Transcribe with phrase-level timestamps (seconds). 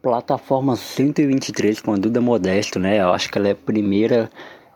[0.00, 3.00] Plataforma 123 com a Duda Modesto, né?
[3.00, 4.30] Eu acho que ela é a primeira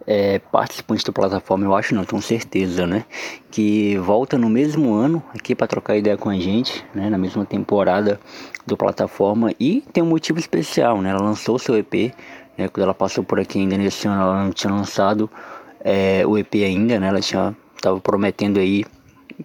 [0.05, 3.05] é, participante da plataforma, eu acho não, tenho certeza, né?
[3.51, 7.09] Que volta no mesmo ano aqui para trocar ideia com a gente, né?
[7.09, 8.19] Na mesma temporada
[8.67, 11.11] do plataforma e tem um motivo especial, né?
[11.11, 12.13] Ela lançou seu EP,
[12.59, 12.69] né?
[12.69, 15.31] Quando ela passou por aqui ainda nesse ano, ela não tinha lançado
[15.85, 17.07] é, o EP ainda, né?
[17.07, 18.85] Ela tinha tava prometendo aí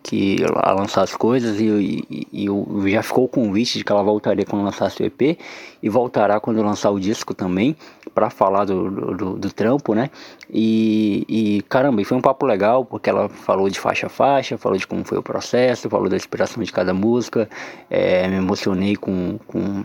[0.03, 4.03] que ela lançar as coisas e, e, e já ficou o convite de que ela
[4.03, 5.37] voltaria quando lançasse o EP
[5.81, 7.75] e voltará quando lançar o disco também
[8.13, 10.09] para falar do, do, do, trampo, né?
[10.49, 14.57] E, e caramba, e foi um papo legal porque ela falou de faixa a faixa,
[14.57, 17.49] falou de como foi o processo, falou da inspiração de cada música,
[17.89, 19.83] é, me emocionei com, com,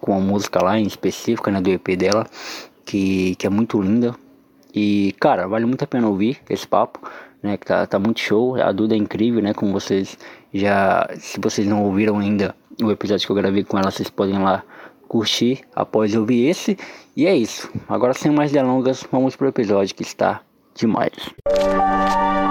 [0.00, 2.26] com a música lá em específica, né, do EP dela,
[2.84, 4.14] que, que é muito linda.
[4.74, 7.00] E cara, vale muito a pena ouvir esse papo
[7.44, 7.56] né?
[7.56, 8.60] Que tá, tá muito show.
[8.60, 9.52] A Duda é incrível, né?
[9.52, 10.18] Como vocês
[10.52, 11.08] já.
[11.18, 14.64] Se vocês não ouviram ainda o episódio que eu gravei com ela, vocês podem lá
[15.06, 16.76] curtir após ouvir esse.
[17.16, 17.70] E é isso.
[17.88, 20.40] Agora sem mais delongas, vamos pro episódio que está
[20.74, 21.12] demais.
[21.46, 22.43] Fala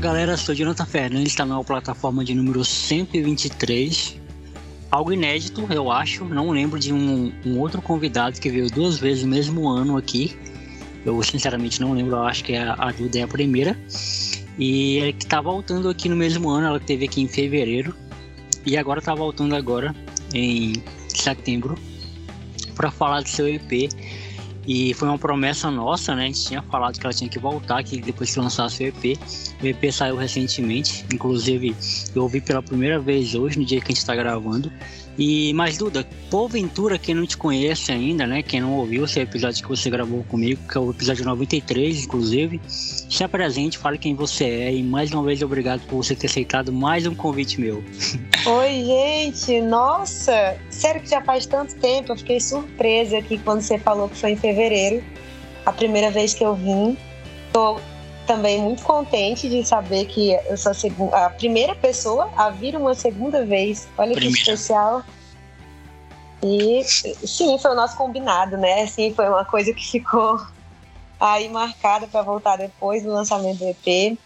[0.00, 4.18] galera, sou Jonathan Fernandes, está na plataforma de número 123.
[4.90, 6.24] Algo inédito, eu acho.
[6.24, 10.34] Não lembro de um, um, outro convidado que veio duas vezes no mesmo ano aqui.
[11.04, 13.78] Eu sinceramente não lembro, eu acho que a, a Duda é a primeira.
[14.58, 17.94] E é que tá voltando aqui no mesmo ano, ela teve aqui em fevereiro.
[18.64, 19.94] E agora tá voltando agora
[20.32, 21.76] em setembro
[22.74, 23.92] para falar do seu EP
[24.72, 26.22] e foi uma promessa nossa, né?
[26.22, 29.18] A gente tinha falado que ela tinha que voltar, que depois que lançasse o EP.
[29.60, 31.74] O EP saiu recentemente, inclusive
[32.14, 34.70] eu ouvi pela primeira vez hoje, no dia que a gente está gravando.
[35.20, 38.42] E, mas Duda, porventura quem não te conhece ainda, né?
[38.42, 42.58] Quem não ouviu esse episódio que você gravou comigo, que é o episódio 93, inclusive,
[42.66, 46.72] se apresente, fale quem você é e mais uma vez obrigado por você ter aceitado
[46.72, 47.84] mais um convite meu.
[48.46, 49.60] Oi, gente!
[49.60, 50.56] Nossa!
[50.70, 54.30] Sério que já faz tanto tempo, eu fiquei surpresa aqui quando você falou que foi
[54.30, 55.04] em fevereiro,
[55.66, 56.96] a primeira vez que eu vim.
[57.52, 57.78] Tô
[58.30, 60.70] também muito contente de saber que eu sou
[61.12, 63.88] a, a primeira pessoa a vir uma segunda vez.
[63.98, 64.32] Olha primeira.
[64.32, 65.02] que especial.
[66.40, 68.86] E sim, foi o nosso combinado, né?
[68.86, 70.40] Sim, foi uma coisa que ficou
[71.18, 74.16] aí marcada para voltar depois do lançamento do EP.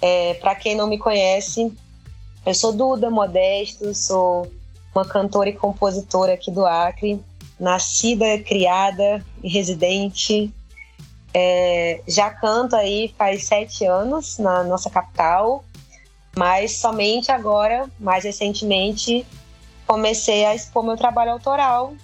[0.00, 1.72] É, para quem não me conhece,
[2.46, 4.48] eu sou Duda Modesto, sou
[4.94, 7.20] uma cantora e compositora aqui do Acre,
[7.58, 10.54] nascida, criada e residente
[11.34, 15.64] é, já canto aí faz sete anos na nossa capital,
[16.36, 19.26] mas somente agora, mais recentemente,
[19.86, 21.94] comecei a expor meu trabalho autoral.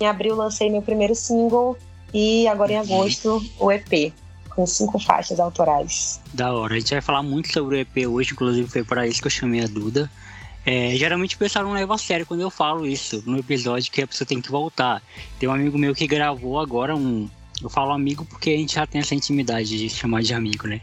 [0.00, 1.76] Em abril lancei meu primeiro single
[2.12, 4.12] e agora em agosto o EP
[4.50, 6.20] com cinco faixas autorais.
[6.34, 9.20] Da hora, a gente vai falar muito sobre o EP hoje, inclusive foi para isso
[9.20, 10.10] que eu chamei a Duda.
[10.66, 14.02] É, geralmente o pessoal não leva a sério quando eu falo isso no episódio que
[14.02, 15.02] a pessoa tem que voltar.
[15.38, 17.28] Tem um amigo meu que gravou agora um,
[17.62, 20.80] eu falo amigo porque a gente já tem essa intimidade de chamar de amigo, né?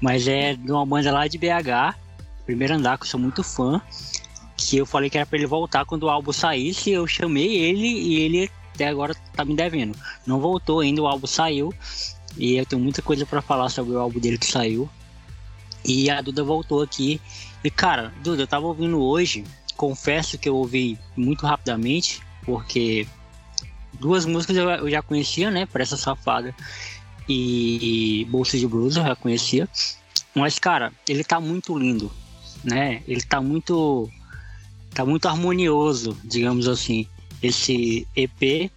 [0.00, 1.96] Mas é de uma banda lá de BH,
[2.46, 3.80] primeiro andar, que eu sou muito fã.
[4.56, 6.90] Que eu falei que era pra ele voltar quando o álbum saísse.
[6.90, 9.96] Eu chamei ele e ele até agora tá me devendo.
[10.26, 11.72] Não voltou ainda, o álbum saiu.
[12.36, 14.88] E eu tenho muita coisa para falar sobre o álbum dele que saiu.
[15.84, 17.20] E a Duda voltou aqui.
[17.64, 19.44] E cara, Duda, eu tava ouvindo hoje.
[19.76, 23.06] Confesso que eu ouvi muito rapidamente, porque
[24.00, 25.66] duas músicas eu, já conhecia, né?
[25.66, 26.54] Pressa Safada
[27.28, 29.68] e, Bolsa de Blues eu já conhecia.
[30.34, 32.10] Mas, cara, ele tá muito lindo,
[32.64, 33.02] né?
[33.06, 34.10] Ele tá muito.
[34.94, 37.06] tá muito harmonioso, digamos assim,
[37.42, 38.70] esse EP.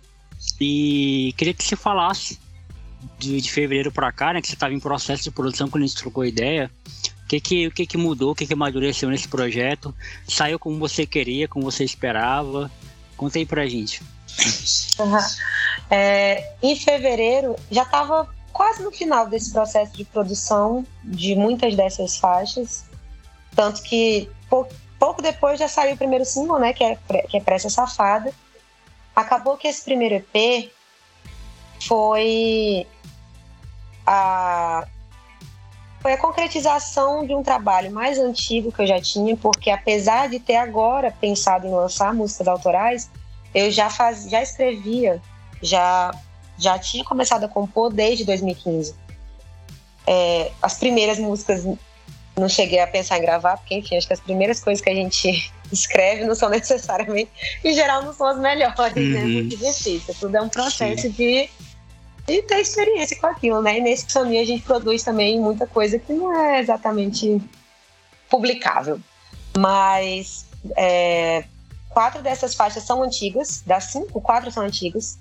[0.60, 2.38] E queria que você falasse
[3.18, 4.42] de, de fevereiro para cá, né?
[4.42, 6.70] Que você estava em processo de produção quando a gente trocou ideia.
[7.24, 9.96] O que que, o que, que mudou, o que, que amadureceu nesse projeto?
[10.28, 12.70] Saiu como você queria, como você esperava?
[13.18, 14.02] Conta aí pra gente.
[15.00, 15.18] Uhum.
[15.90, 22.18] É, em fevereiro, já estava quase no final desse processo de produção de muitas dessas
[22.18, 22.86] faixas.
[23.56, 26.74] Tanto que pouco, pouco depois já saiu o primeiro single, né?
[26.74, 26.96] Que é,
[27.28, 28.34] que é Pressa Safada.
[29.16, 30.72] Acabou que esse primeiro EP
[31.82, 32.88] foi
[34.06, 34.88] a,
[36.04, 40.38] foi a concretização de um trabalho mais antigo que eu já tinha, porque apesar de
[40.38, 43.10] ter agora pensado em lançar músicas autorais,
[43.56, 45.22] eu já faz, já escrevia,
[45.62, 46.12] já
[46.58, 48.94] já tinha começado a compor desde 2015.
[50.06, 51.66] É, as primeiras músicas
[52.38, 54.94] não cheguei a pensar em gravar, porque enfim, acho que as primeiras coisas que a
[54.94, 57.32] gente escreve não são necessariamente,
[57.64, 59.02] em geral, não são as melhores, né?
[59.02, 59.12] uhum.
[59.14, 59.24] né?
[59.24, 60.14] Muito difícil.
[60.20, 61.50] Tudo é um processo de,
[62.26, 63.78] de ter experiência com aquilo, né?
[63.78, 67.42] E nesse caminho a gente produz também muita coisa que não é exatamente
[68.30, 69.00] publicável.
[69.58, 71.44] Mas é,
[71.90, 75.18] quatro dessas faixas são antigas, das cinco, quatro são antigas.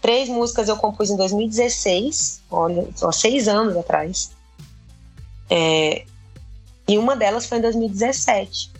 [0.00, 4.30] Três músicas eu compus em 2016, olha, só seis anos atrás.
[5.50, 6.04] É,
[6.86, 8.77] e uma delas foi em 2017.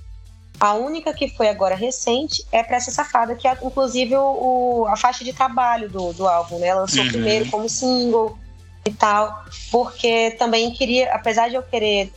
[0.61, 4.97] A única que foi agora recente é para essa safada, que é inclusive o, a
[4.97, 6.75] faixa de trabalho do, do álbum, né?
[6.75, 7.09] Lançou uhum.
[7.09, 8.37] primeiro como single
[8.85, 12.13] e tal, porque também queria, apesar de eu querer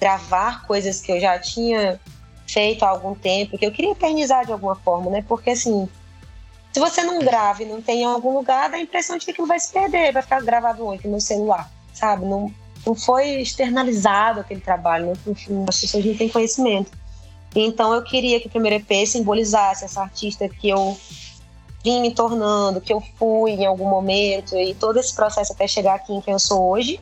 [0.00, 2.00] gravar coisas que eu já tinha
[2.46, 5.24] feito há algum tempo, que eu queria eternizar de alguma forma, né?
[5.26, 5.88] Porque assim,
[6.72, 9.32] se você não grava e não tem em algum lugar, dá a impressão de que
[9.32, 11.08] aquilo vai se perder, vai ficar gravado onde?
[11.08, 12.24] No celular, sabe?
[12.24, 12.52] Não,
[12.86, 15.12] não foi externalizado aquele trabalho, né?
[15.26, 17.01] Enfim, as pessoas não têm conhecimento.
[17.54, 20.98] Então eu queria que o primeiro EP simbolizasse essa artista que eu
[21.84, 25.94] vim me tornando, que eu fui em algum momento e todo esse processo até chegar
[25.94, 27.00] aqui em quem eu sou hoje,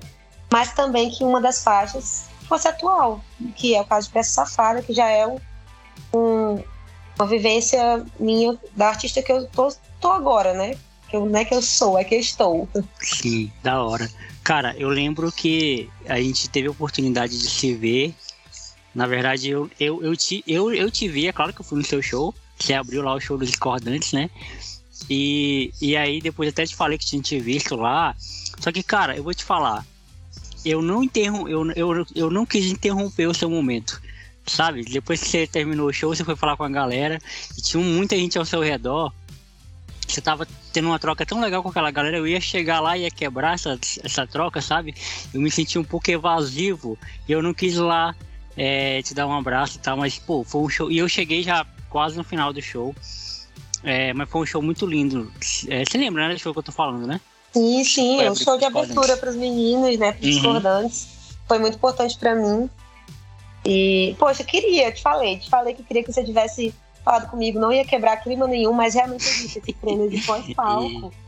[0.51, 3.21] mas também que uma das faixas fosse atual,
[3.55, 5.39] que é o caso de Peça Safada, que já é um,
[6.13, 6.63] um,
[7.17, 10.77] uma vivência minha da artista que eu tô, tô agora, né?
[11.09, 12.69] Que eu, não é que eu sou, é que eu estou.
[13.01, 14.11] Sim, da hora.
[14.43, 18.15] Cara, eu lembro que a gente teve a oportunidade de se ver.
[18.95, 21.79] Na verdade, eu, eu, eu, te, eu, eu te vi, é claro que eu fui
[21.79, 22.35] no seu show.
[22.59, 24.29] Você abriu lá o show dos discordantes, né?
[25.09, 28.15] E, e aí depois até te falei que tinha te visto lá.
[28.59, 29.87] Só que, cara, eu vou te falar.
[30.65, 34.01] Eu não interrom eu, eu, eu não quis interromper o seu momento.
[34.47, 34.85] Sabe?
[34.85, 37.19] Depois que você terminou o show, você foi falar com a galera.
[37.57, 39.13] E tinha muita gente ao seu redor
[40.11, 43.03] você tava tendo uma troca tão legal com aquela galera, eu ia chegar lá e
[43.03, 44.95] ia quebrar essa, essa troca, sabe?
[45.33, 46.99] Eu me senti um pouco evasivo
[47.29, 48.15] e eu não quis lá
[48.57, 50.91] é, te dar um abraço e tal, mas pô, foi um show.
[50.91, 52.95] E eu cheguei já quase no final do show.
[53.83, 55.33] É, mas foi um show muito lindo.
[55.69, 57.21] É, você lembra, né, do show que eu tô falando, né?
[57.53, 60.33] Sim, sim, foi um show de abertura para os meninos, né, para os uhum.
[60.33, 61.09] discordantes.
[61.49, 62.71] Foi muito importante para mim.
[63.65, 66.75] E, poxa, queria, te falei, te falei que queria que você tivesse
[67.05, 71.13] falado comigo, não ia quebrar clima nenhum, mas realmente existe esse prêmio de pós-palco.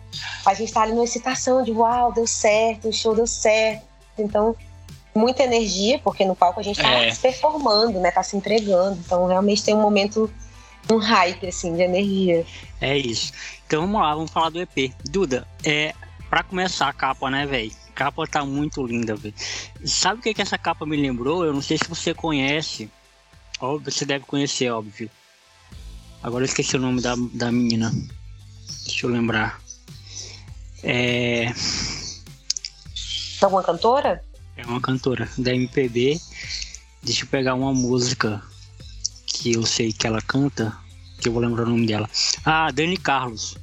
[0.45, 3.87] A gente tá ali numa excitação de uau, deu certo, o show deu certo.
[4.19, 4.55] Então,
[5.15, 7.11] muita energia, porque no palco a gente tá é.
[7.11, 8.11] se performando, né?
[8.11, 8.99] Tá se entregando.
[9.05, 10.31] Então, realmente tem um momento,
[10.91, 12.47] um hype, assim, de energia.
[12.81, 13.33] É isso.
[13.67, 14.93] Então, vamos lá, vamos falar do EP.
[15.05, 15.95] Duda, é,
[16.31, 17.73] pra começar a capa, né, velho?
[17.95, 19.35] Capa tá muito linda, velho.
[19.85, 21.45] Sabe o que, que essa capa me lembrou?
[21.45, 22.91] Eu não sei se você conhece.
[23.61, 25.11] Óbvio, você deve conhecer, óbvio.
[26.23, 27.93] Agora eu esqueci o nome da, da menina.
[28.87, 29.61] Deixa eu lembrar.
[30.83, 31.53] É.
[33.41, 34.25] Alguma cantora?
[34.63, 36.21] É uma cantora da MPB.
[37.03, 38.41] Deixa eu pegar uma música
[39.27, 40.73] que eu sei que ela canta,
[41.21, 42.09] que eu vou lembrar o nome dela.
[42.45, 43.57] Ah, Dani Carlos.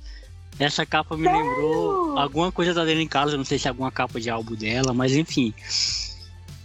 [0.59, 3.89] Essa capa me lembrou alguma coisa da Dani Carlos, eu não sei se é alguma
[3.89, 5.53] capa de álbum dela, mas enfim.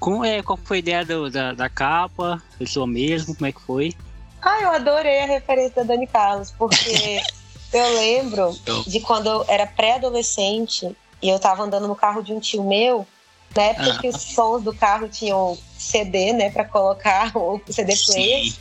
[0.01, 2.43] Com, é, qual foi a ideia do, da, da capa?
[2.67, 3.37] Sua mesmo?
[3.37, 3.95] Como é que foi?
[4.43, 7.23] Ah, eu adorei a referência da Dani Carlos, porque
[7.73, 8.51] eu lembro
[8.85, 13.07] de quando eu era pré-adolescente e eu tava andando no carro de um tio meu,
[13.55, 13.99] na época ah.
[13.99, 18.45] que os sons do carro tinham CD, né, para colocar o CD player.
[18.45, 18.57] Sim.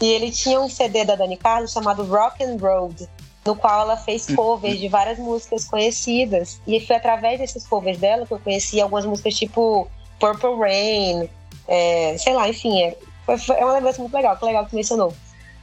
[0.00, 3.06] E ele tinha um CD da Dani Carlos chamado Rock and Road,
[3.44, 4.36] no qual ela fez hum.
[4.36, 6.60] covers de várias músicas conhecidas.
[6.66, 11.28] E foi através desses covers dela que eu conheci algumas músicas tipo Purple Rain,
[11.66, 12.96] é, sei lá, enfim, é,
[13.26, 15.14] foi, foi, é uma lembrança muito legal, que legal que mencionou.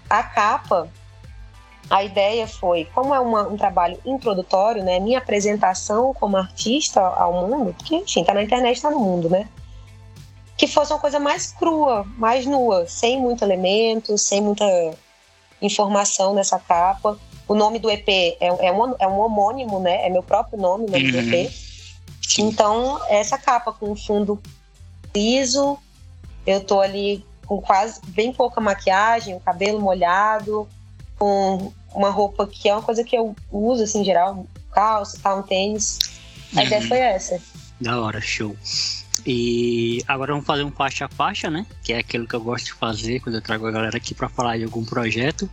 [0.09, 0.89] A capa,
[1.89, 4.99] a ideia foi, como é uma, um trabalho introdutório, né?
[4.99, 9.47] Minha apresentação como artista ao mundo, que enfim, tá na internet, tá no mundo, né?
[10.57, 14.65] Que fosse uma coisa mais crua, mais nua, sem muito elemento, sem muita
[15.61, 17.17] informação nessa capa.
[17.47, 20.05] O nome do EP é, é, um, é um homônimo, né?
[20.05, 21.11] É meu próprio nome, o nome uhum.
[21.11, 21.51] do EP.
[22.37, 24.41] Então, essa capa com fundo
[25.15, 25.77] liso,
[26.45, 30.67] eu tô ali com quase bem pouca maquiagem, o cabelo molhado,
[31.17, 35.39] com uma roupa que é uma coisa que eu uso assim em geral, calça, tal,
[35.39, 35.99] um tênis.
[36.55, 37.41] A ideia foi essa.
[37.81, 38.55] Da hora, show.
[39.25, 41.65] E agora vamos fazer um faixa a faixa, né?
[41.83, 44.29] Que é aquilo que eu gosto de fazer quando eu trago a galera aqui para
[44.29, 45.49] falar de algum projeto.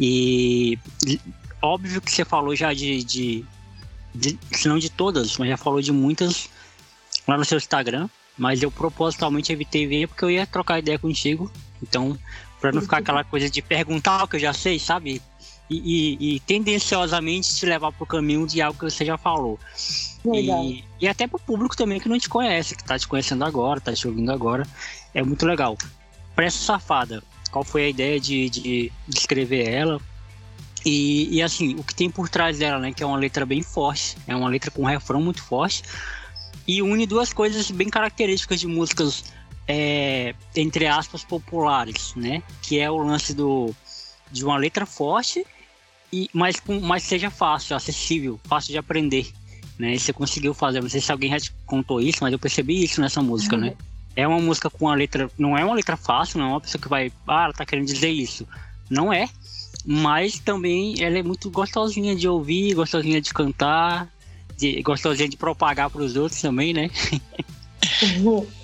[0.00, 0.78] E
[1.62, 3.44] óbvio que você falou já de, de,
[4.14, 6.48] de, se não de todas, mas já falou de muitas
[7.26, 11.50] lá no seu Instagram, mas eu propositalmente evitei ver porque eu ia trocar ideia contigo.
[11.82, 12.18] Então,
[12.60, 15.22] para não ficar aquela coisa de perguntar o que eu já sei, sabe?
[15.68, 15.76] E,
[16.20, 19.58] e, e tendenciosamente te levar pro caminho de algo que você já falou.
[20.24, 23.80] E, e, até pro público também que não te conhece, que tá te conhecendo agora,
[23.80, 24.66] tá te ouvindo agora.
[25.12, 25.76] É muito legal.
[26.34, 30.00] Pressa Safada, qual foi a ideia de, de, de escrever ela?
[30.84, 32.92] E, e, assim, o que tem por trás dela, né?
[32.92, 35.82] Que é uma letra bem forte, é uma letra com um refrão muito forte.
[36.66, 39.24] E une duas coisas bem características de músicas,
[39.68, 42.42] é, entre aspas, populares, né?
[42.62, 43.74] Que é o lance do,
[44.30, 45.44] de uma letra forte,
[46.12, 49.32] e, mas, mas seja fácil, acessível, fácil de aprender.
[49.78, 49.94] Né?
[49.94, 52.82] E você conseguiu fazer, não sei se alguém já te contou isso, mas eu percebi
[52.82, 53.62] isso nessa música, uhum.
[53.62, 53.74] né?
[54.14, 56.80] É uma música com uma letra, não é uma letra fácil, não é uma pessoa
[56.80, 58.48] que vai, ah, ela tá querendo dizer isso.
[58.88, 59.28] Não é,
[59.84, 64.08] mas também ela é muito gostosinha de ouvir, gostosinha de cantar,
[64.56, 66.90] de, gostosinha de propagar para os outros também, né?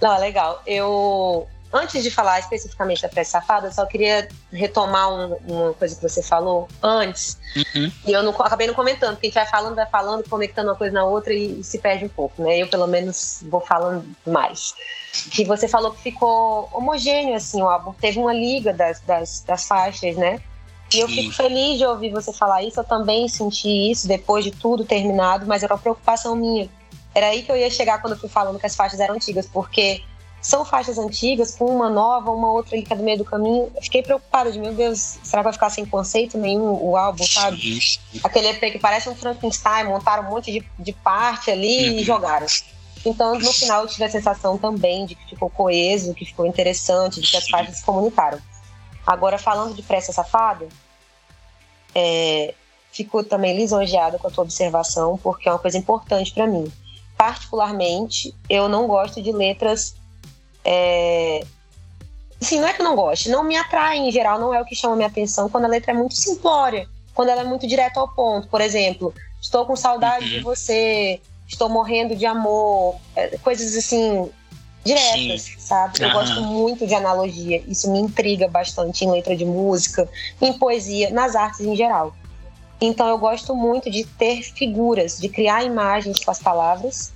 [0.00, 0.62] Não, legal.
[0.66, 5.96] Eu antes de falar especificamente da prece safada, eu só queria retomar um, uma coisa
[5.96, 7.36] que você falou antes.
[7.56, 7.90] Uhum.
[8.06, 10.76] E eu não, acabei não comentando, porque a gente vai falando, vai falando, conectando uma
[10.76, 12.58] coisa na outra e, e, se perde um pouco, né?
[12.58, 14.74] Eu, pelo menos, vou falando mais.
[15.32, 17.92] Que você falou que ficou homogêneo, assim, o álbum.
[17.92, 20.40] Teve uma liga das, das, das faixas, né?
[20.94, 22.78] E eu fico feliz de ouvir você falar isso.
[22.78, 26.68] Eu também senti isso depois de tudo terminado, mas era uma preocupação minha.
[27.14, 29.46] Era aí que eu ia chegar quando eu fui falando que as faixas eram antigas,
[29.46, 30.02] porque
[30.44, 33.72] são faixas antigas, com uma nova, uma outra ali que é do meio do caminho.
[33.74, 37.24] Eu fiquei preocupada de, meu Deus, será que vai ficar sem conceito nenhum o álbum,
[37.24, 37.56] sabe?
[38.22, 41.98] Aquele EP que parece um Frankenstein, montaram um monte de, de parte ali uhum.
[41.98, 42.46] e jogaram.
[43.06, 47.20] Então, no final, eu tive a sensação também de que ficou coeso, que ficou interessante,
[47.20, 48.38] de que as faixas se comunicaram.
[49.06, 50.68] Agora, falando de Pressa Safada,
[51.94, 52.54] é,
[52.92, 56.70] fico também lisonjeada com a tua observação, porque é uma coisa importante para mim.
[57.16, 59.94] Particularmente, eu não gosto de letras.
[60.64, 61.44] É,
[62.40, 64.64] assim, não é que eu não goste, não me atrai em geral, não é o
[64.64, 67.98] que chama minha atenção quando a letra é muito simplória, quando ela é muito direto
[67.98, 68.48] ao ponto.
[68.48, 70.30] Por exemplo, estou com saudade uhum.
[70.30, 74.30] de você, estou morrendo de amor, é, coisas assim
[74.84, 75.58] diretas, Sim.
[75.58, 76.02] sabe?
[76.02, 76.14] Eu uhum.
[76.14, 80.08] gosto muito de analogia, isso me intriga bastante em letra de música,
[80.40, 82.14] em poesia, nas artes em geral.
[82.84, 87.12] Então eu gosto muito de ter figuras, de criar imagens com as palavras,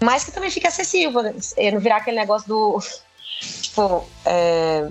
[0.00, 1.34] mas que também fique acessível, né?
[1.72, 2.78] não virar aquele negócio do
[3.62, 4.88] tipo, é,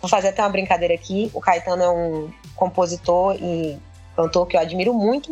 [0.00, 1.30] vou fazer até uma brincadeira aqui.
[1.34, 3.78] O Caetano é um compositor e
[4.14, 5.30] cantor que eu admiro muito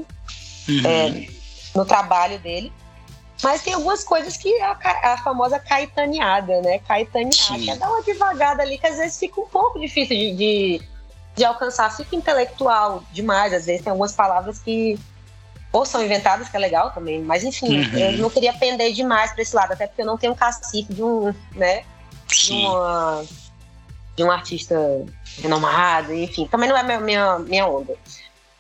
[0.69, 0.87] uhum.
[0.87, 1.29] é,
[1.75, 2.73] no trabalho dele.
[3.43, 4.79] Mas tem algumas coisas que a,
[5.13, 6.79] a famosa caetaneada, né?
[6.79, 10.35] Caetaneada, que é dar uma devagada ali, que às vezes fica um pouco difícil de,
[10.35, 10.83] de,
[11.35, 13.53] de, alcançar, fica intelectual demais.
[13.53, 14.99] Às vezes tem algumas palavras que
[15.75, 17.99] ou são inventadas, que é legal também, mas enfim, uhum.
[17.99, 20.95] eu não queria pender demais para esse lado, até porque eu não tenho um cacife
[20.95, 21.83] de um, né?
[22.29, 23.25] De, uma,
[24.15, 24.77] de um artista
[25.43, 27.97] renomado, enfim, também não é minha, minha, minha onda.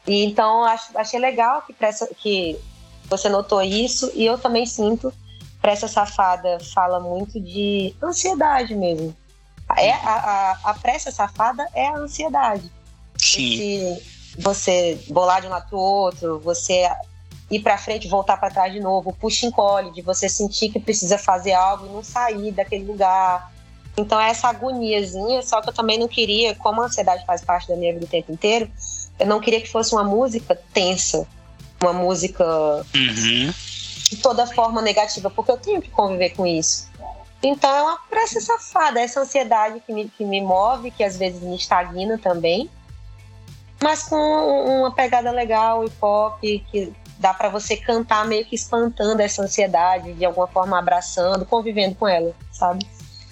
[0.06, 2.58] E então acho, achei legal que, pressa, que
[3.04, 5.12] você notou isso e eu também sinto.
[5.62, 9.16] Pressa Safada fala muito de ansiedade mesmo.
[9.76, 9.98] É a,
[10.62, 12.70] a, a pressa safada é a ansiedade.
[13.18, 13.54] Sim.
[13.54, 14.02] Esse,
[14.38, 16.88] você bolar de um lado pro outro, você
[17.50, 21.18] ir para frente, voltar para trás de novo, puxa encolhe, de você sentir que precisa
[21.18, 23.52] fazer algo e não sair daquele lugar.
[23.96, 27.68] Então é essa agoniazinha, só que eu também não queria, como a ansiedade faz parte
[27.68, 28.68] da minha vida o tempo inteiro,
[29.20, 31.28] eu não queria que fosse uma música tensa
[31.84, 32.44] uma música
[32.94, 33.52] uhum.
[34.10, 36.88] de toda forma negativa, porque eu tenho que conviver com isso.
[37.46, 41.42] Então é uma pressa safada, essa ansiedade que me, que me move, que às vezes
[41.42, 42.70] me estagna também,
[43.82, 49.20] mas com uma pegada legal e pop, que dá para você cantar meio que espantando
[49.20, 52.86] essa ansiedade, de alguma forma abraçando, convivendo com ela, sabe?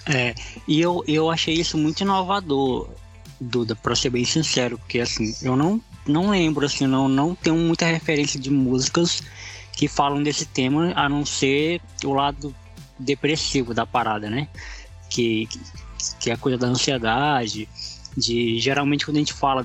[0.06, 0.34] É,
[0.68, 2.90] e eu, eu achei isso muito inovador,
[3.40, 7.56] Duda, pra ser bem sincero, porque assim, eu não não lembro, assim, não, não tenho
[7.56, 9.22] muita referência de músicas
[9.72, 12.54] que falam desse tema, a não ser o lado
[13.02, 14.48] depressivo da parada, né?
[15.10, 15.48] Que,
[16.18, 17.68] que é a coisa da ansiedade,
[18.16, 19.64] de geralmente quando a gente fala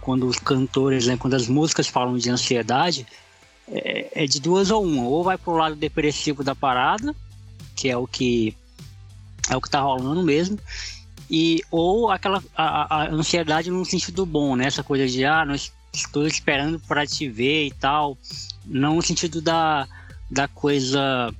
[0.00, 3.06] quando os cantores, né, quando as músicas falam de ansiedade,
[3.70, 7.14] é, é de duas ou uma, ou vai pro lado depressivo da parada,
[7.76, 8.56] que é o que
[9.50, 10.58] é o que tá rolando mesmo,
[11.30, 14.66] e ou aquela a, a ansiedade no sentido bom, né?
[14.66, 18.16] Essa coisa de ah, nós estou esperando para te ver e tal,
[18.64, 19.86] não no sentido da,
[20.30, 21.32] da coisa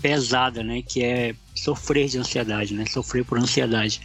[0.00, 0.82] pesada, né?
[0.82, 2.84] Que é sofrer de ansiedade, né?
[2.86, 4.00] Sofrer por ansiedade.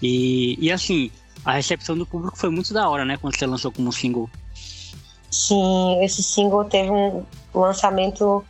[0.00, 1.10] E, e assim,
[1.44, 3.16] a recepção do público foi muito da hora, né?
[3.16, 4.28] Quando você lançou como single.
[5.30, 8.44] Sim, esse single teve um lançamento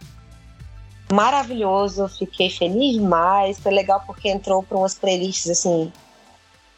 [1.13, 3.59] maravilhoso, fiquei feliz demais.
[3.59, 5.93] Foi legal porque entrou para umas playlists assim.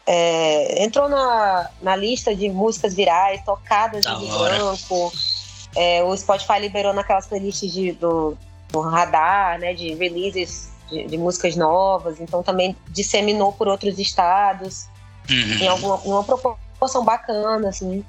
[0.07, 4.55] É, entrou na, na lista de músicas virais, tocadas Da de hora.
[4.55, 5.11] branco.
[5.75, 8.37] É, o Spotify liberou naquelas playlists de, do,
[8.83, 9.73] do radar, né?
[9.73, 12.19] De releases de, de músicas novas.
[12.19, 14.87] Então também disseminou por outros estados
[15.29, 15.69] em Uhum.
[15.71, 18.03] alguma em uma proporção bacana, assim.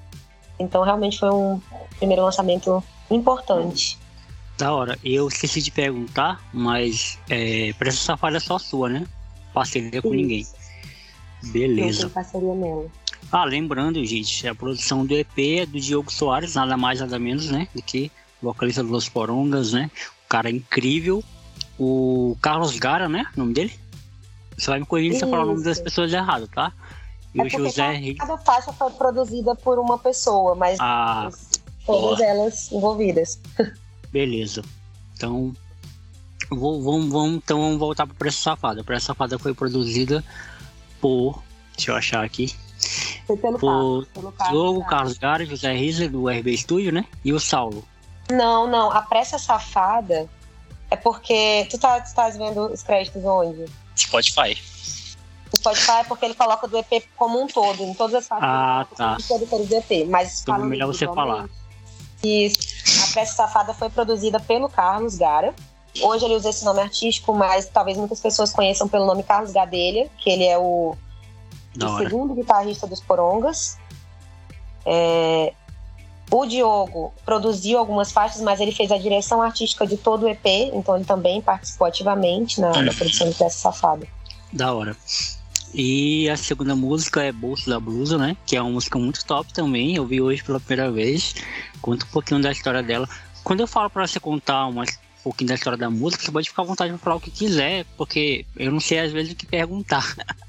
[0.58, 1.61] Então realmente foi um
[1.99, 3.99] primeiro lançamento importante.
[4.58, 4.99] Da hora.
[5.04, 9.06] Eu esqueci de perguntar, mas é, pra essa safada é só sua, né?
[9.52, 10.16] Parceria com Isso.
[10.16, 10.46] ninguém.
[11.42, 12.00] Não Beleza.
[12.00, 12.87] tem parceria nela.
[13.30, 17.50] Ah, lembrando, gente, a produção do EP é do Diogo Soares, nada mais, nada menos,
[17.50, 17.68] né?
[17.75, 19.90] Do que vocalista dos Porongas, né?
[20.28, 21.23] Cara incrível.
[21.78, 23.26] O Carlos Gara, né?
[23.37, 23.73] O nome dele?
[24.56, 26.73] Você vai me corrigir se eu falar o nome das pessoas errado, tá?
[27.35, 31.28] E É o José cada, faixa foi produzida por uma pessoa, mas Ah,
[31.85, 33.38] todas elas envolvidas.
[34.11, 34.62] beleza.
[35.14, 35.54] Então,
[36.50, 38.83] vou- vamos, vamos, então vamos voltar para Pressa Safada.
[38.83, 40.25] Pressa Safada foi produzida
[41.00, 41.42] por.
[41.76, 42.54] Deixa eu achar aqui.
[43.26, 44.09] Foi pelo Por Carlos.
[44.14, 44.87] Pelo Carlos.
[44.88, 47.04] Carlos Gara, José Riesler, do RB Studio, né?
[47.23, 47.85] E o Saulo.
[48.30, 48.90] Não, não.
[48.90, 50.28] A pressa safada
[50.90, 51.66] é porque.
[51.71, 53.66] Tu tá, tu tá vendo os créditos onde?
[53.97, 54.61] Spotify.
[55.52, 58.49] O Spotify é porque ele coloca do EP como um todo, em todas as faixas.
[58.49, 59.11] Ah, tá.
[59.11, 60.09] todos os produtores do EP.
[60.09, 61.52] Mas Então melhor você individualmente,
[62.23, 62.59] Isso.
[63.04, 65.54] A Pressa Safada foi produzida pelo Carlos Gara.
[66.00, 70.11] Hoje ele usa esse nome artístico, mas talvez muitas pessoas conheçam pelo nome Carlos Gadelha,
[70.18, 70.97] que ele é o
[71.85, 73.78] o segundo guitarrista dos Porongas.
[74.85, 75.52] É,
[76.30, 80.47] o Diogo produziu algumas faixas, mas ele fez a direção artística de todo o EP,
[80.73, 84.06] então ele também participou ativamente na, na produção de Peça Safada.
[84.52, 84.97] Da hora.
[85.75, 88.37] E a segunda música é Bolso da Blusa, né?
[88.47, 89.97] Que é uma música muito top também.
[89.97, 91.35] Eu vi hoje pela primeira vez.
[91.83, 93.09] Conta um pouquinho da história dela.
[93.45, 96.49] Quando eu falo pra você contar uma, um pouquinho da história da música, você pode
[96.49, 99.37] ficar à vontade de falar o que quiser, porque eu não sei às vezes o
[99.37, 100.16] que perguntar.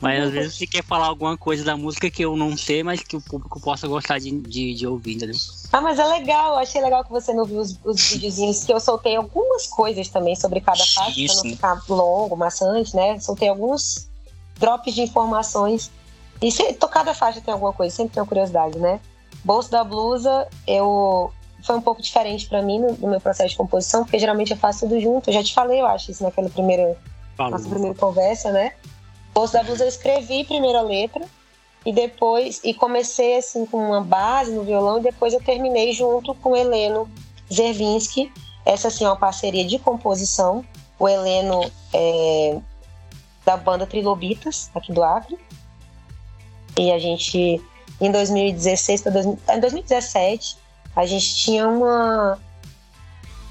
[0.00, 3.02] mas às vezes você quer falar alguma coisa da música que eu não sei, mas
[3.02, 5.36] que o público possa gostar de, de, de ouvir, entendeu?
[5.72, 8.72] Ah, mas é legal, eu achei legal que você não viu os, os videozinhos, que
[8.72, 13.18] eu soltei algumas coisas também sobre cada faixa, pra não ficar longo, maçante, né?
[13.18, 14.08] Soltei alguns
[14.58, 15.90] drops de informações.
[16.40, 19.00] E se, cada faixa tem alguma coisa, sempre tenho curiosidade, né?
[19.44, 23.56] Bolso da blusa, eu foi um pouco diferente pra mim no, no meu processo de
[23.56, 25.28] composição, porque geralmente eu faço tudo junto.
[25.28, 26.96] Eu já te falei, eu acho, isso naquela primeira,
[27.36, 27.52] Falou.
[27.52, 28.72] nossa primeira conversa, né?
[29.38, 31.24] Bolso da blusa eu escrevi primeiro a letra
[31.86, 36.34] e depois e comecei assim com uma base no violão e depois eu terminei junto
[36.34, 37.08] com o Heleno
[37.48, 38.32] Zervinski.
[38.66, 40.64] Essa assim é uma parceria de composição.
[40.98, 42.58] O Heleno é
[43.44, 45.38] da banda Trilobitas aqui do Acre.
[46.76, 47.62] E a gente
[48.00, 49.20] em 2016 para
[49.56, 50.56] em 2017
[50.96, 52.40] a gente tinha uma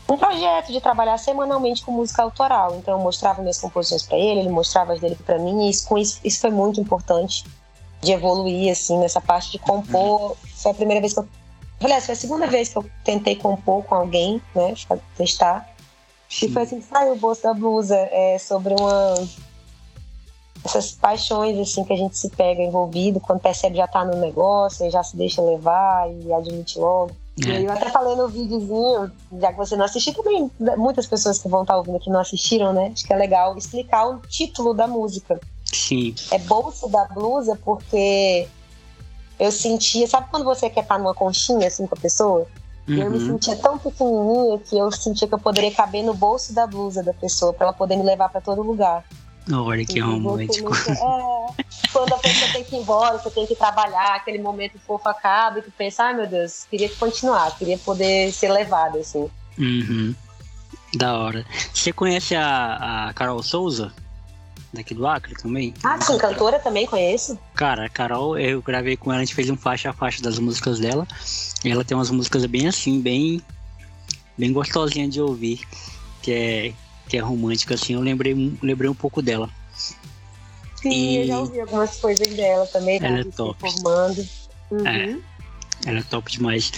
[0.09, 2.75] um projeto de trabalhar semanalmente com música autoral.
[2.75, 5.97] Então eu mostrava minhas composições para ele, ele mostrava as dele para mim, e isso,
[5.97, 7.43] isso, isso foi muito importante
[8.01, 10.35] de evoluir assim nessa parte de compor.
[10.55, 11.27] Foi a primeira vez que eu
[11.79, 14.73] Aliás, foi a segunda vez que eu tentei compor com alguém, né?
[14.87, 15.69] fa- Testar.
[16.41, 17.95] E foi assim que saiu o bolso da blusa.
[17.95, 19.13] É sobre uma.
[20.65, 24.89] Essas paixões assim que a gente se pega envolvido, quando percebe já tá no negócio,
[24.89, 27.11] já se deixa levar e admite logo.
[27.45, 31.47] É, eu até falei no videozinho, já que você não assistiu também, muitas pessoas que
[31.47, 32.89] vão estar ouvindo aqui não assistiram, né?
[32.93, 35.39] Acho que é legal explicar o título da música.
[35.71, 36.15] sim.
[36.31, 38.47] É bolso da blusa porque
[39.39, 42.47] eu sentia, sabe quando você quer estar numa conchinha assim com a pessoa?
[42.87, 43.27] E eu me Uhum.
[43.27, 47.13] sentia tão pequenininha que eu sentia que eu poderia caber no bolso da blusa da
[47.13, 49.03] pessoa pra ela poder me levar pra todo lugar.
[49.51, 50.73] Olha que romântico.
[50.73, 55.07] É, quando a pessoa tem que ir embora, você tem que trabalhar, aquele momento fofo
[55.07, 59.29] acaba e tu pensa, ai meu Deus, queria continuar, queria poder ser levada, assim.
[59.57, 60.13] Uhum.
[60.95, 61.45] Da hora.
[61.73, 63.93] Você conhece a, a Carol Souza?
[64.73, 65.73] Daqui do Acre também?
[65.83, 67.39] Ah, sim, cantora também conheço.
[67.55, 70.37] Cara, a Carol, eu gravei com ela, a gente fez um faixa a faixa das
[70.39, 71.07] músicas dela.
[71.63, 73.41] E ela tem umas músicas bem assim, bem
[74.37, 75.61] bem gostosinha de ouvir,
[76.21, 76.73] que é
[77.07, 77.93] que é romântica assim.
[77.93, 79.49] Eu lembrei um- lembrei um pouco dela.
[80.81, 83.59] Sim, E- eu já ouvi algumas coisas dela também, Ela é tá top.
[83.59, 84.27] formando.
[84.69, 84.85] Uhum.
[84.87, 85.17] É.
[85.85, 86.71] Ela é top demais.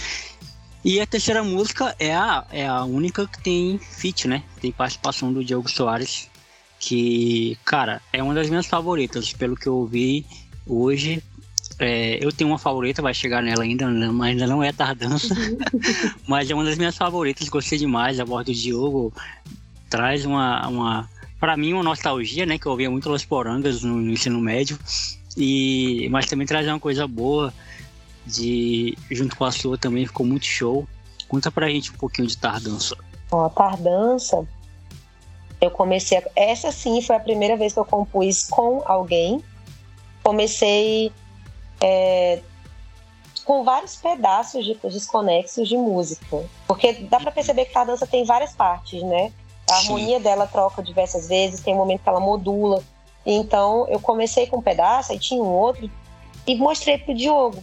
[0.84, 4.42] E a terceira música é a, é a única que tem feat, né?
[4.60, 6.28] Tem participação do Diogo Soares,
[6.78, 10.24] que, cara, é uma das minhas favoritas, pelo que eu ouvi
[10.66, 11.22] hoje.
[11.78, 15.34] É, eu tenho uma favorita, vai chegar nela ainda, né, mas ainda não é tardança.
[16.26, 18.18] mas é uma das minhas favoritas, gostei demais.
[18.20, 19.12] A voz do Diogo
[19.90, 22.58] traz uma, uma para mim, uma nostalgia, né?
[22.58, 24.78] Que eu ouvia muito Los Porangas no, no ensino médio.
[25.36, 27.52] E, mas também traz uma coisa boa
[28.26, 30.86] de junto com a sua também ficou muito show.
[31.28, 32.96] Conta pra gente um pouquinho de Tardança.
[33.30, 34.46] Ó, Tardança
[35.60, 36.18] Eu comecei.
[36.18, 39.42] A, essa sim foi a primeira vez que eu compus com alguém.
[40.22, 41.12] Comecei
[41.80, 42.42] é,
[43.44, 46.44] com vários pedaços de, desconexos de música.
[46.66, 49.32] Porque dá para perceber que a dança tem várias partes, né?
[49.70, 50.22] A harmonia sim.
[50.22, 52.82] dela troca diversas vezes, tem um momento que ela modula.
[53.24, 55.90] Então eu comecei com um pedaço, aí tinha um outro,
[56.46, 57.62] e mostrei pro Diogo.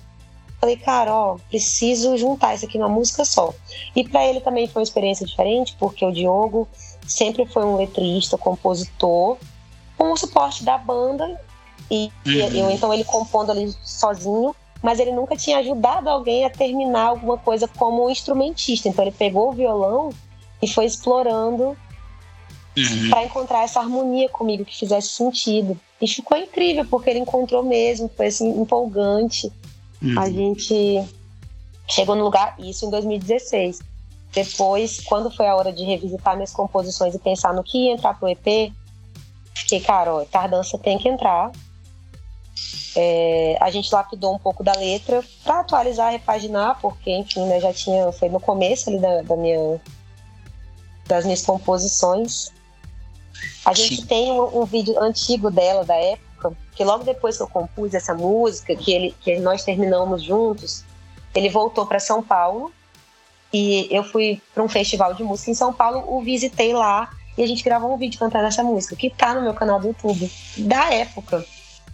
[0.59, 3.53] Falei, cara, ó, preciso juntar isso aqui numa música só.
[3.95, 6.67] E para ele também foi uma experiência diferente, porque o Diogo
[7.07, 9.37] sempre foi um letrista, compositor,
[9.97, 11.39] com o suporte da banda.
[11.89, 12.33] E, uhum.
[12.33, 17.37] eu, então ele compondo ali sozinho, mas ele nunca tinha ajudado alguém a terminar alguma
[17.37, 18.89] coisa como instrumentista.
[18.89, 20.09] Então ele pegou o violão
[20.61, 21.77] e foi explorando
[22.77, 23.09] uhum.
[23.09, 25.79] para encontrar essa harmonia comigo que fizesse sentido.
[26.01, 29.51] E ficou incrível, porque ele encontrou mesmo, foi assim, empolgante.
[30.01, 30.19] Uhum.
[30.19, 31.03] A gente
[31.87, 33.79] chegou no lugar, isso em 2016.
[34.33, 38.13] Depois, quando foi a hora de revisitar minhas composições e pensar no que ia entrar
[38.19, 38.71] pro EP,
[39.55, 41.51] fiquei, cara, ó, Tardança tem que entrar.
[42.95, 47.71] É, a gente lapidou um pouco da letra para atualizar, repaginar, porque, enfim, né, já
[47.73, 49.79] tinha, foi no começo ali da, da minha,
[51.07, 52.51] das minhas composições.
[53.65, 54.05] A gente Sim.
[54.05, 58.13] tem um, um, vídeo antigo dela, da época, que logo depois que eu compus essa
[58.13, 60.83] música, que, ele, que nós terminamos juntos,
[61.35, 62.71] ele voltou para São Paulo
[63.53, 67.43] e eu fui para um festival de música em São Paulo, o visitei lá e
[67.43, 70.31] a gente gravou um vídeo cantando essa música, que tá no meu canal do YouTube,
[70.57, 71.45] da época.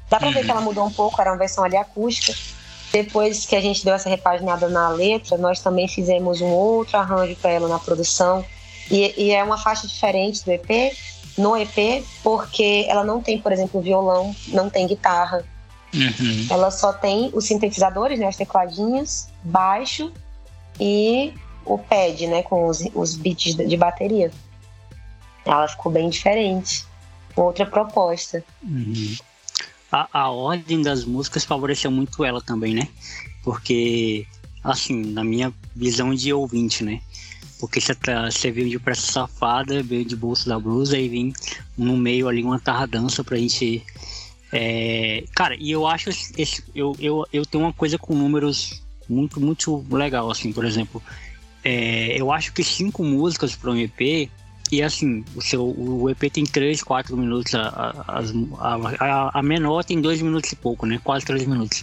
[0.10, 0.34] Dá pra uhum.
[0.34, 2.34] ver que ela mudou um pouco, era uma versão ali acústica.
[2.92, 7.36] Depois que a gente deu essa repaginada na letra, nós também fizemos um outro arranjo
[7.38, 8.46] para ela na produção.
[8.90, 10.96] E, e, é uma faixa diferente do EP,
[11.38, 15.44] no EP, porque ela não tem, por exemplo, violão, não tem guitarra.
[15.94, 16.48] Uhum.
[16.50, 20.12] Ela só tem os sintetizadores, né, as tecladinhas, baixo
[20.80, 21.34] e
[21.66, 24.32] o pad, né, com os, os beats de bateria.
[25.46, 26.86] Ela ficou bem diferente.
[27.36, 28.44] Outra proposta.
[28.62, 29.16] Uhum.
[29.92, 32.88] A, a ordem das músicas favoreceu muito ela também, né?
[33.44, 34.26] Porque,
[34.64, 37.02] assim, na minha visão de ouvinte, né?
[37.64, 41.34] Porque você, tá, você veio de Pressa Safada, veio de Bolso da Blusa e vim
[41.78, 43.82] no meio ali uma tardança pra gente.
[44.52, 45.24] É...
[45.34, 49.82] Cara, e eu acho esse, eu, eu, eu tenho uma coisa com números muito, muito
[49.90, 51.02] legal, assim, por exemplo.
[51.64, 54.30] É, eu acho que cinco músicas para um EP
[54.70, 59.86] e assim, o seu o EP tem 3, 4 minutos, a, a, a, a, menor
[59.86, 61.00] tem 2 minutos e pouco, né?
[61.02, 61.82] Quase 3 minutos.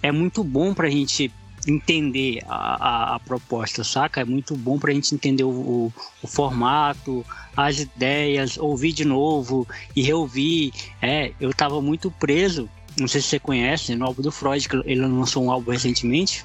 [0.00, 1.32] É muito bom pra gente
[1.66, 4.20] entender a, a, a, proposta, saca?
[4.20, 7.24] É muito bom para a gente entender o, o, o, formato,
[7.56, 10.72] as ideias, ouvir de novo e reouvir.
[11.00, 14.76] É, eu estava muito preso, não sei se você conhece, no álbum do Freud, que
[14.84, 16.44] ele lançou um álbum recentemente.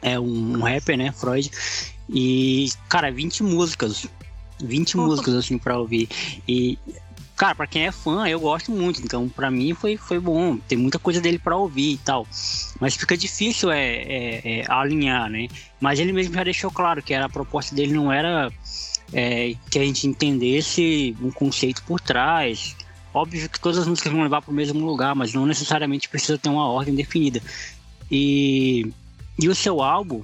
[0.00, 1.50] É um, um rapper, né, Freud.
[2.08, 4.06] E, cara, 20 músicas.
[4.62, 6.08] 20 músicas, assim, pra ouvir.
[6.46, 6.78] E
[7.42, 9.02] cara, para quem é fã, eu gosto muito.
[9.02, 10.58] Então, para mim foi, foi bom.
[10.58, 12.24] Tem muita coisa dele para ouvir e tal.
[12.78, 15.48] Mas fica difícil é, é, é, alinhar, né?
[15.80, 18.48] Mas ele mesmo já deixou claro que era, a proposta dele não era
[19.12, 22.76] é, que a gente entendesse um conceito por trás.
[23.12, 26.38] Óbvio que todas as músicas vão levar para o mesmo lugar, mas não necessariamente precisa
[26.38, 27.42] ter uma ordem definida.
[28.08, 28.86] E,
[29.36, 30.22] e o seu álbum,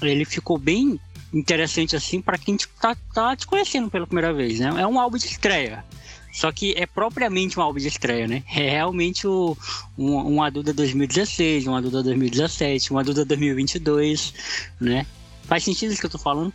[0.00, 0.98] ele ficou bem
[1.34, 4.72] interessante assim para quem tá, tá te conhecendo pela primeira vez, né?
[4.78, 5.84] É um álbum de estreia.
[6.32, 8.42] Só que é propriamente um álbum de estreia, né?
[8.54, 9.56] É realmente o,
[9.98, 14.34] um, um Aduda 2016, um Aduda 2017, um Aduda 2022,
[14.80, 15.06] né?
[15.44, 16.52] Faz sentido isso que eu tô falando?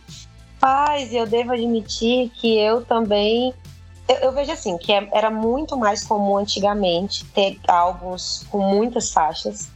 [0.58, 3.52] Faz, eu devo admitir que eu também.
[4.08, 9.12] Eu, eu vejo assim, que é, era muito mais comum antigamente ter álbuns com muitas
[9.12, 9.68] faixas.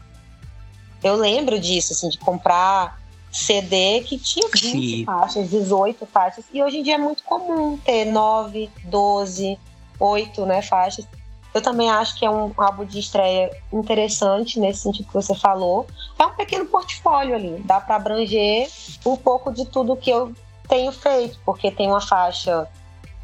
[1.02, 2.98] Eu lembro disso, assim, de comprar
[3.30, 5.04] CD que tinha 20 Sim.
[5.04, 9.58] faixas, 18 faixas, e hoje em dia é muito comum ter 9, 12,
[10.00, 11.06] oito né, faixas.
[11.52, 15.86] Eu também acho que é um álbum de estreia interessante nesse sentido que você falou.
[16.18, 18.68] É um pequeno portfólio ali, dá para abranger
[19.04, 20.32] um pouco de tudo que eu
[20.68, 22.68] tenho feito, porque tem uma faixa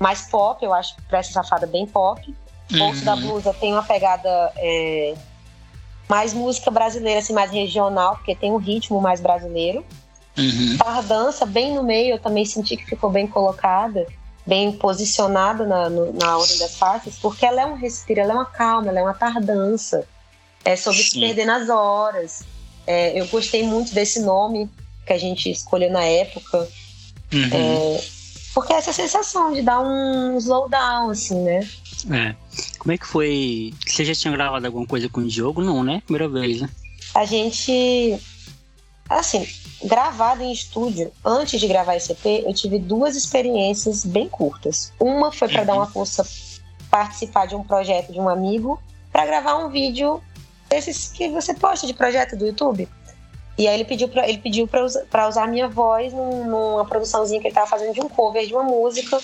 [0.01, 2.35] mais pop, eu acho que essa safada bem pop.
[2.77, 3.05] Bolso uhum.
[3.05, 5.15] da Blusa tem uma pegada é,
[6.09, 9.85] mais música brasileira, assim, mais regional, porque tem um ritmo mais brasileiro.
[10.37, 10.77] Uhum.
[10.77, 14.05] Tardança, bem no meio, eu também senti que ficou bem colocada
[14.47, 18.35] bem posicionada na, no, na ordem das faixas, porque ela é um respiro, ela é
[18.35, 20.07] uma calma, ela é uma tardança.
[20.65, 21.11] É sobre Sim.
[21.11, 22.43] se perder nas horas.
[22.87, 24.71] É, eu gostei muito desse nome
[25.05, 26.69] que a gente escolheu na época.
[27.33, 27.51] Uhum.
[27.53, 28.05] É,
[28.55, 31.69] porque é essa sensação de dar um slowdown, assim, né?
[32.11, 32.35] É.
[32.79, 33.75] Como é que foi?
[33.87, 35.63] Você já tinha gravado alguma coisa com o Diogo?
[35.63, 36.03] Não, né?
[36.07, 36.71] Primeira vez, né?
[37.15, 38.19] A gente
[39.09, 39.47] assim,
[39.87, 44.93] gravado em estúdio, antes de gravar esse EP, eu tive duas experiências bem curtas.
[45.01, 46.27] Uma foi para dar uma força
[46.91, 48.81] participar de um projeto de um amigo
[49.13, 50.23] para gravar um vídeo
[50.69, 52.89] desses que você posta de projeto do YouTube.
[53.59, 56.85] E aí ele pediu para ele pediu para usar, usar a minha voz num, numa
[56.85, 59.17] produçãozinha que ele estava fazendo de um cover de uma música.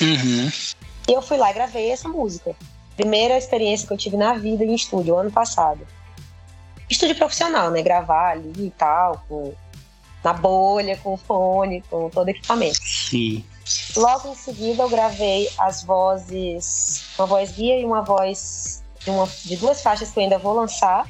[0.00, 0.50] Uhum.
[1.08, 2.54] E eu fui lá e gravei essa música.
[2.96, 5.86] Primeira experiência que eu tive na vida em estúdio, ano passado.
[6.88, 7.82] Estúdio profissional, né?
[7.82, 9.52] Gravar ali e tal, com,
[10.22, 12.78] na bolha, com fone, com todo equipamento.
[12.82, 13.44] Sim.
[13.96, 19.28] Logo em seguida eu gravei as vozes, uma voz guia e uma voz de, uma,
[19.44, 21.08] de duas faixas que eu ainda vou lançar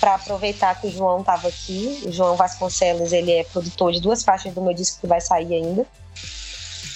[0.00, 2.02] para aproveitar que o João estava aqui.
[2.04, 5.54] O João Vasconcelos, ele é produtor de duas faixas do meu disco que vai sair
[5.54, 5.86] ainda.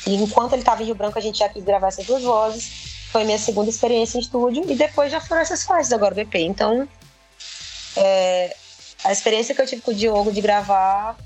[0.06, 2.90] E enquanto ele estava em Rio Branco, a gente já quis gravar essas duas vozes.
[3.12, 6.34] Foi minha segunda experiência em estúdio e depois já foram essas faixas agora do EP.
[6.36, 6.88] Então,
[7.96, 8.56] é,
[9.04, 11.16] a experiência que eu tive com o Diogo de gravar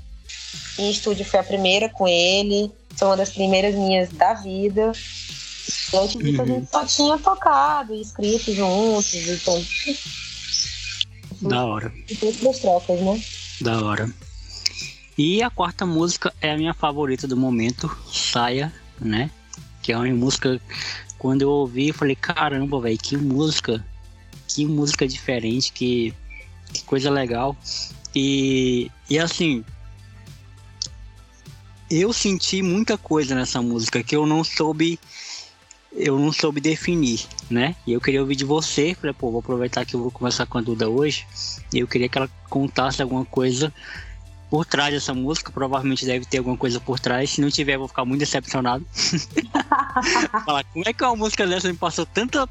[0.77, 2.71] em estúdio foi a primeira com ele.
[2.95, 4.91] Foi uma das primeiras minhas da vida.
[5.93, 6.43] E antes disso, uhum.
[6.43, 9.13] a gente só tinha tocado e escrito juntos.
[9.13, 9.65] Então,
[11.41, 11.91] da hora.
[12.21, 13.21] Outras trocas, né?
[13.61, 14.09] Da hora.
[15.17, 19.29] E a quarta música é a minha favorita do momento, Saia, né?
[19.81, 20.59] Que é uma música.
[21.17, 23.85] Quando eu ouvi, eu falei: caramba, velho, que música.
[24.47, 26.13] Que música diferente, que,
[26.71, 27.55] que coisa legal.
[28.13, 29.63] E, e assim,
[31.89, 34.99] eu senti muita coisa nessa música que eu não soube
[35.97, 37.73] eu não soube definir, né?
[37.87, 40.57] E eu queria ouvir de você, falei, pô, vou aproveitar que eu vou conversar com
[40.57, 41.25] a Duda hoje,
[41.73, 43.73] e eu queria que ela contasse alguma coisa
[44.49, 47.87] por trás dessa música, provavelmente deve ter alguma coisa por trás, se não tiver, vou
[47.87, 48.85] ficar muito decepcionado.
[50.45, 52.47] Falar, como é que uma música dessa me passou tanta,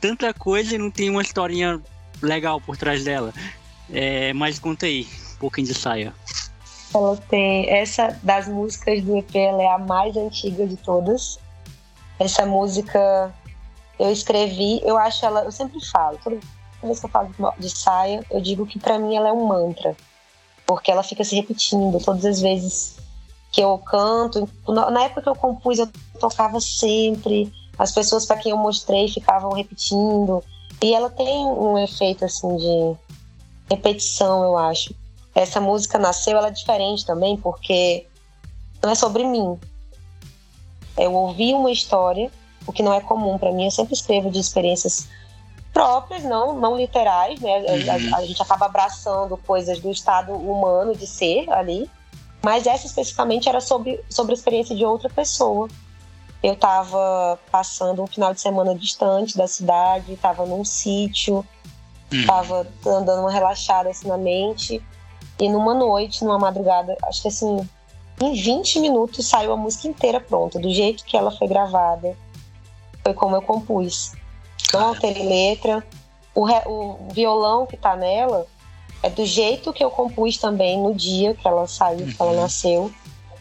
[0.00, 1.80] tanta coisa e não tem uma historinha
[2.24, 3.32] legal por trás dela?
[3.92, 6.14] É, mas conta aí, um pouquinho de saia.
[6.94, 11.38] Ela tem essa das músicas do EP, ela é a mais antiga de todas.
[12.18, 13.34] Essa música
[13.98, 16.38] eu escrevi, eu acho ela, eu sempre falo, toda
[16.82, 19.96] vez que eu falo de saia, eu digo que para mim ela é um mantra,
[20.66, 22.96] porque ela fica se repetindo todas as vezes
[23.52, 24.48] que eu canto.
[24.66, 29.52] Na época que eu compus, eu tocava sempre, as pessoas para quem eu mostrei ficavam
[29.52, 30.42] repetindo,
[30.84, 32.96] e ela tem um efeito assim de
[33.70, 34.94] repetição, eu acho
[35.34, 38.06] essa música nasceu, ela é diferente também, porque
[38.82, 39.58] não é sobre mim.
[40.96, 42.30] Eu ouvi uma história,
[42.66, 43.64] o que não é comum para mim.
[43.64, 45.08] Eu sempre escrevo de experiências
[45.72, 47.58] próprias, não, não literais, né?
[47.58, 48.14] Uhum.
[48.14, 51.90] A, a, gente acaba abraçando coisas do estado humano de ser ali.
[52.40, 55.68] Mas essa especificamente era sobre, sobre a experiência de outra pessoa.
[56.44, 61.42] Eu estava passando um final de semana distante da cidade, estava num sítio,
[62.12, 63.02] estava uhum.
[63.02, 64.84] dando uma relaxada assim na mente
[65.40, 67.66] e numa noite, numa madrugada, acho que assim,
[68.20, 72.14] em 20 minutos saiu a música inteira pronta, do jeito que ela foi gravada.
[73.02, 74.12] Foi como eu compus.
[74.70, 75.82] Não alterei letra.
[76.34, 78.46] O, re, o violão que tá nela
[79.02, 82.42] é do jeito que eu compus também no dia que ela saiu, que ela uhum.
[82.42, 82.92] nasceu.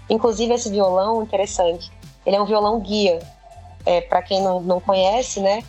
[0.09, 1.91] Inclusive, esse violão, interessante,
[2.25, 3.19] ele é um violão guia.
[3.85, 5.61] É, para quem não, não conhece, né?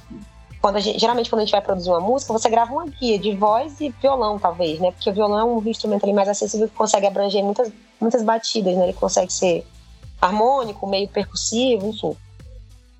[0.64, 3.36] quando gente, geralmente quando a gente vai produzir uma música, você grava uma guia de
[3.36, 4.92] voz e violão, talvez, né?
[4.92, 8.84] Porque o violão é um instrumento mais acessível que consegue abranger muitas, muitas batidas, né?
[8.84, 9.66] Ele consegue ser
[10.18, 12.16] harmônico, meio percussivo, enfim.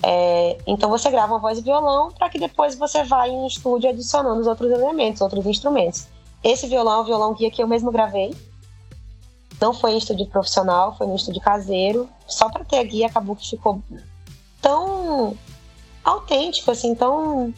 [0.02, 3.88] É, então você grava uma voz e violão para que depois você vá em estúdio
[3.88, 6.06] adicionando os outros elementos, outros instrumentos.
[6.42, 8.34] Esse violão é um violão guia que eu mesmo gravei.
[9.64, 12.06] Não foi em estúdio profissional, foi no estúdio caseiro.
[12.26, 13.82] Só para ter a guia acabou que ficou
[14.60, 15.34] tão
[16.04, 17.54] autêntico, assim, tão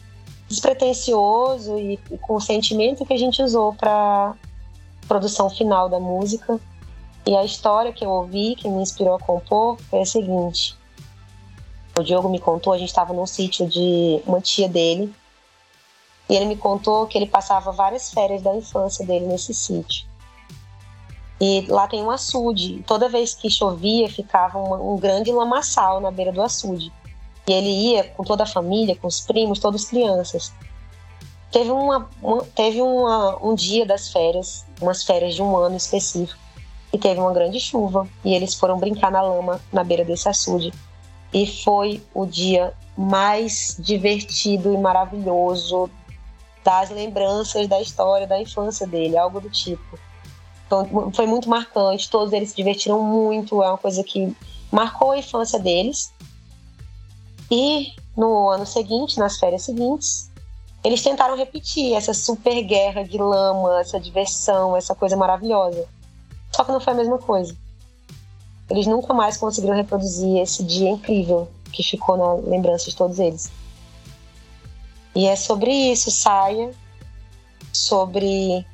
[0.47, 4.33] despretensioso e, e com o sentimento que a gente usou para
[5.05, 6.57] produção final da música.
[7.25, 10.77] E a história que eu ouvi, que me inspirou a compor, foi a seguinte.
[11.99, 15.13] O Diogo me contou, a gente estava num sítio de uma tia dele,
[16.29, 20.06] e ele me contou que ele passava várias férias da infância dele nesse sítio.
[21.39, 22.83] E lá tem um açude.
[22.87, 26.91] Toda vez que chovia, ficava um, grande lamaçal na beira do açude.
[27.47, 30.51] E ele ia com toda a família, com os primos, todas as crianças.
[31.51, 36.39] Teve, uma, uma teve uma, um dia das férias, umas férias de um ano específico,
[36.91, 38.07] e teve uma grande chuva.
[38.25, 40.73] E eles foram brincar na lama na beira desse açude.
[41.31, 45.89] E foi o dia mais divertido e maravilhoso
[46.63, 49.97] das lembranças da história da infância dele, algo do tipo.
[50.67, 54.35] Então, foi muito marcante, todos eles se divertiram muito, é uma coisa que
[54.71, 56.13] marcou a infância deles
[57.49, 60.29] e no ano seguinte, nas férias seguintes,
[60.83, 65.87] eles tentaram repetir essa super guerra de lama, essa diversão, essa coisa maravilhosa.
[66.51, 67.55] Só que não foi a mesma coisa.
[68.69, 73.49] Eles nunca mais conseguiram reproduzir esse dia incrível que ficou na lembrança de todos eles.
[75.15, 76.71] E é sobre isso, saia,
[77.71, 78.65] sobre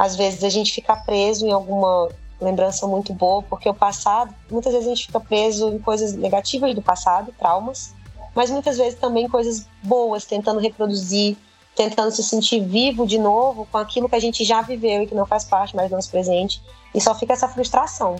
[0.00, 2.08] às vezes a gente ficar preso em alguma
[2.40, 6.74] lembrança muito boa, porque o passado, muitas vezes a gente fica preso em coisas negativas
[6.74, 7.92] do passado, traumas,
[8.34, 11.36] mas muitas vezes também coisas boas, tentando reproduzir,
[11.76, 15.14] tentando se sentir vivo de novo com aquilo que a gente já viveu e que
[15.14, 16.62] não faz parte mais do nosso presente.
[16.94, 18.16] E só fica essa frustração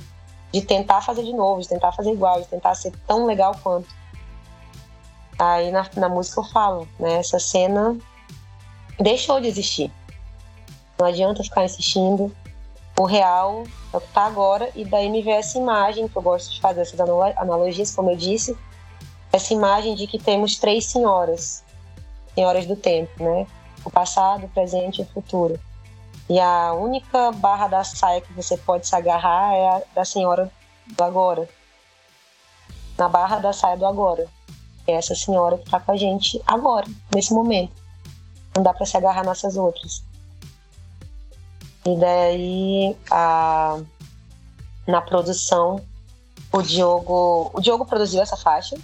[0.52, 3.88] de tentar fazer de novo, de tentar fazer igual, de tentar ser tão legal quanto.
[5.38, 7.20] Aí na, na música eu falo, né?
[7.20, 7.96] Essa cena
[8.98, 9.90] deixou de existir.
[11.00, 12.30] Não adianta ficar insistindo.
[12.98, 16.20] O real é o que está agora, e daí me vê essa imagem, que eu
[16.20, 18.54] gosto de fazer essas analogias, como eu disse,
[19.32, 21.64] essa imagem de que temos três senhoras,
[22.34, 23.46] senhoras do tempo, né?
[23.82, 25.58] O passado, o presente e o futuro.
[26.28, 30.52] E a única barra da saia que você pode se agarrar é a da senhora
[30.86, 31.48] do agora.
[32.98, 34.28] Na barra da saia do agora.
[34.86, 37.72] É essa senhora que está com a gente agora, nesse momento.
[38.54, 40.09] Não dá para se agarrar nessas outras.
[41.84, 43.80] E daí, a,
[44.86, 45.80] na produção,
[46.52, 48.76] o Diogo, o Diogo produziu essa faixa.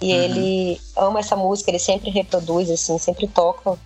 [0.00, 0.22] E uhum.
[0.22, 3.78] ele ama essa música, ele sempre reproduz, assim, sempre toca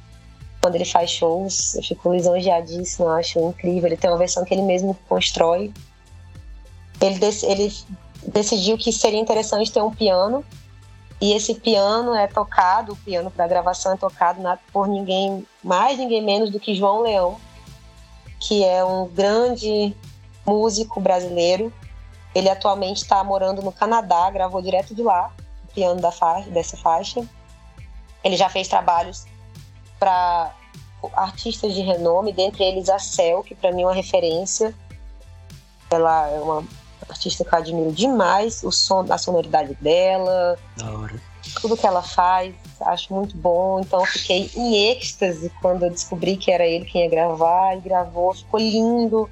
[0.60, 1.74] quando ele faz shows.
[1.74, 3.86] Eu fico lisonjeadíssima, eu acho incrível.
[3.86, 5.72] Ele tem uma versão que ele mesmo constrói.
[7.00, 7.72] Ele, dec ele
[8.26, 10.44] decidiu que seria interessante ter um piano.
[11.20, 15.98] E esse piano é tocado, o piano para gravação é tocado na, por ninguém mais,
[15.98, 17.36] ninguém menos do que João Leão,
[18.40, 19.94] que é um grande
[20.46, 21.72] músico brasileiro.
[22.34, 25.30] Ele atualmente está morando no Canadá, gravou direto de lá
[25.64, 27.22] o piano da faixa, dessa faixa.
[28.24, 29.26] Ele já fez trabalhos
[29.98, 30.54] para
[31.14, 34.74] artistas de renome, dentre eles a Cel, que para mim é uma referência.
[35.90, 36.64] Ela é uma
[37.08, 40.58] artista que eu admiro demais, o som, a sonoridade dela,
[41.60, 43.80] tudo que ela faz, acho muito bom.
[43.80, 47.80] Então eu fiquei em êxtase quando eu descobri que era ele quem ia gravar e
[47.80, 49.28] gravou, ficou lindo.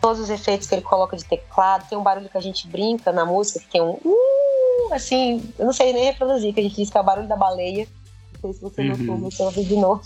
[0.00, 3.10] Todos os efeitos que ele coloca de teclado, tem um barulho que a gente brinca
[3.10, 6.76] na música, que tem um uh, assim, eu não sei nem reproduzir, que a gente
[6.76, 7.88] diz que é o barulho da baleia.
[8.34, 8.96] Não sei se você uhum.
[8.96, 10.02] notou, mas eu ouvi de novo.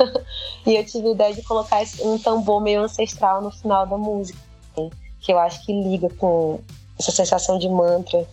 [0.66, 4.38] e eu tive a ideia de colocar um tambor meio ancestral no final da música,
[5.20, 6.60] que eu acho que liga com
[6.98, 8.26] essa sensação de mantra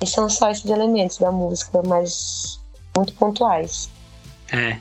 [0.00, 2.60] e são só esses elementos da música, mas
[2.96, 3.90] muito pontuais.
[4.50, 4.78] É.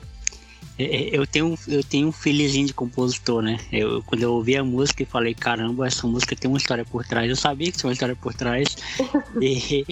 [0.78, 3.58] é, é eu tenho, eu tenho um filhozinho de compositor, né?
[3.72, 7.06] Eu, quando eu ouvi a música e falei, caramba, essa música tem uma história por
[7.06, 7.30] trás.
[7.30, 8.76] Eu sabia que tinha uma história por trás.
[9.42, 9.86] e,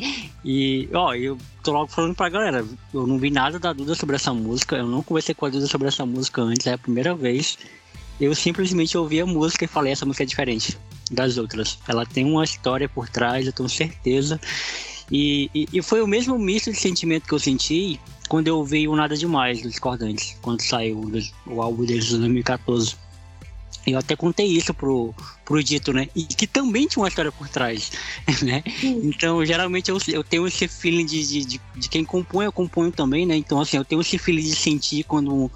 [0.44, 4.16] e, ó, eu tô logo falando pra galera, eu não vi nada da Duda sobre
[4.16, 4.76] essa música.
[4.76, 7.58] Eu não conversei com a Duda sobre essa música antes, é a primeira vez.
[8.20, 10.78] Eu simplesmente ouvi a música e falei, essa música é diferente
[11.12, 11.80] das outras.
[11.88, 14.40] Ela tem uma história por trás, eu tenho certeza.
[15.13, 18.88] E, e, e, foi o mesmo misto de sentimento que eu senti quando eu ouvi
[18.88, 20.99] o Nada Demais dos Discordantes, quando saiu
[21.45, 22.95] o álbum deles de 2014.
[23.86, 25.13] Eu até contei isso pro,
[25.45, 26.08] pro Dito, né?
[26.15, 27.91] E que também tinha uma história por trás,
[28.41, 28.63] né?
[28.82, 32.91] Então, geralmente eu, eu tenho esse feeling de, de, de, de, quem compõe, eu componho
[32.91, 33.36] também, né?
[33.36, 35.49] Então, assim, eu tenho esse feeling de sentir quando um,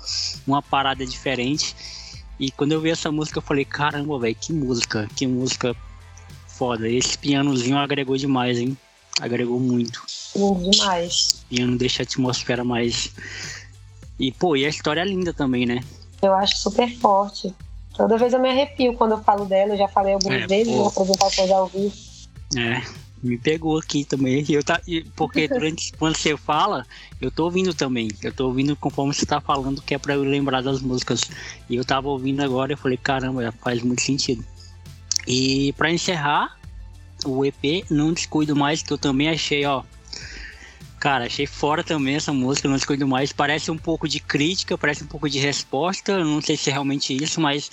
[0.46, 1.76] uma parada é diferente.
[2.40, 5.76] E quando eu vi essa música, eu falei, caramba, velho, que música, que música
[6.48, 6.88] foda.
[6.88, 8.78] Esse pianozinho agregou demais, hein?
[9.20, 10.04] Agregou muito.
[10.36, 11.46] Lindo demais.
[11.50, 13.12] E não deixa a atmosfera mais.
[14.20, 15.82] E, pô, e a história é linda também, né?
[16.22, 17.54] Eu acho super forte.
[17.96, 20.74] Toda vez eu me arrepio quando eu falo dela, eu já falei algumas é, vezes
[20.74, 20.84] pô.
[20.84, 21.92] na apresentação já ouvi.
[22.56, 22.82] É,
[23.24, 24.46] me pegou aqui também.
[24.50, 24.80] Eu tá,
[25.16, 26.86] porque durante quando você fala,
[27.20, 28.10] eu tô ouvindo também.
[28.22, 31.22] Eu tô ouvindo conforme você tá falando, que é pra eu lembrar das músicas.
[31.70, 34.44] E eu tava ouvindo agora e falei, caramba, faz muito sentido.
[35.28, 36.57] E para encerrar,
[37.30, 39.84] o EP Não Descuido Mais, que eu também achei, ó.
[41.00, 43.32] Cara, achei fora também essa música, Não Descuido Mais.
[43.32, 46.24] Parece um pouco de crítica, parece um pouco de resposta.
[46.24, 47.70] Não sei se é realmente isso, mas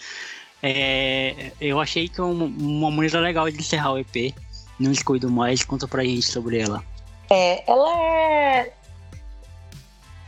[0.62, 4.34] é, eu achei que é uma, uma maneira legal de encerrar o EP.
[4.78, 5.64] Não Descuido Mais.
[5.64, 6.82] Conta pra gente sobre ela.
[7.30, 8.72] É, ela é.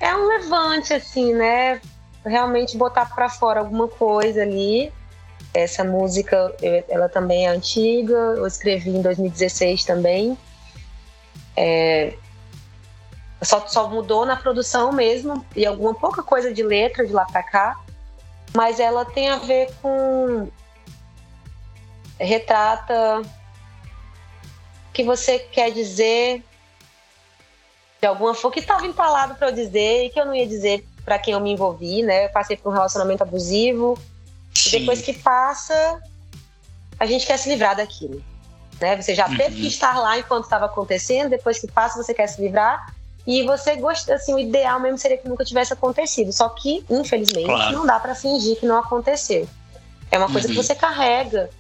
[0.01, 1.80] É um levante, assim, né?
[2.24, 4.92] Realmente botar para fora alguma coisa ali
[5.61, 6.54] essa música,
[6.88, 10.36] ela também é antiga, eu escrevi em 2016 também.
[11.57, 12.14] É,
[13.42, 17.42] só, só mudou na produção mesmo, e alguma pouca coisa de letra de lá para
[17.42, 17.80] cá,
[18.54, 20.48] mas ela tem a ver com.
[22.18, 26.42] retrata o que você quer dizer
[28.00, 30.86] de alguma forma, que estava empalado para eu dizer e que eu não ia dizer
[31.04, 32.26] para quem eu me envolvi, né?
[32.26, 33.98] Eu passei por um relacionamento abusivo,
[34.66, 36.00] e depois que passa,
[36.98, 38.22] a gente quer se livrar daquilo.
[38.80, 39.00] Né?
[39.00, 39.36] Você já uhum.
[39.36, 39.68] teve que uhum.
[39.68, 42.94] estar lá enquanto estava acontecendo, depois que passa você quer se livrar.
[43.26, 46.32] E você gosta, assim, o ideal mesmo seria que nunca tivesse acontecido.
[46.32, 47.76] Só que, infelizmente, claro.
[47.76, 49.48] não dá para fingir que não aconteceu.
[50.11, 50.54] É uma coisa uhum.
[50.54, 51.50] que você carrega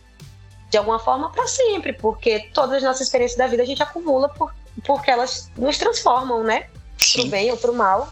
[0.70, 4.28] de alguma forma para sempre, porque todas as nossas experiências da vida a gente acumula
[4.28, 4.52] por,
[4.84, 6.66] porque elas nos transformam, né?
[6.98, 7.22] Sim.
[7.22, 8.08] Pro bem ou pro mal.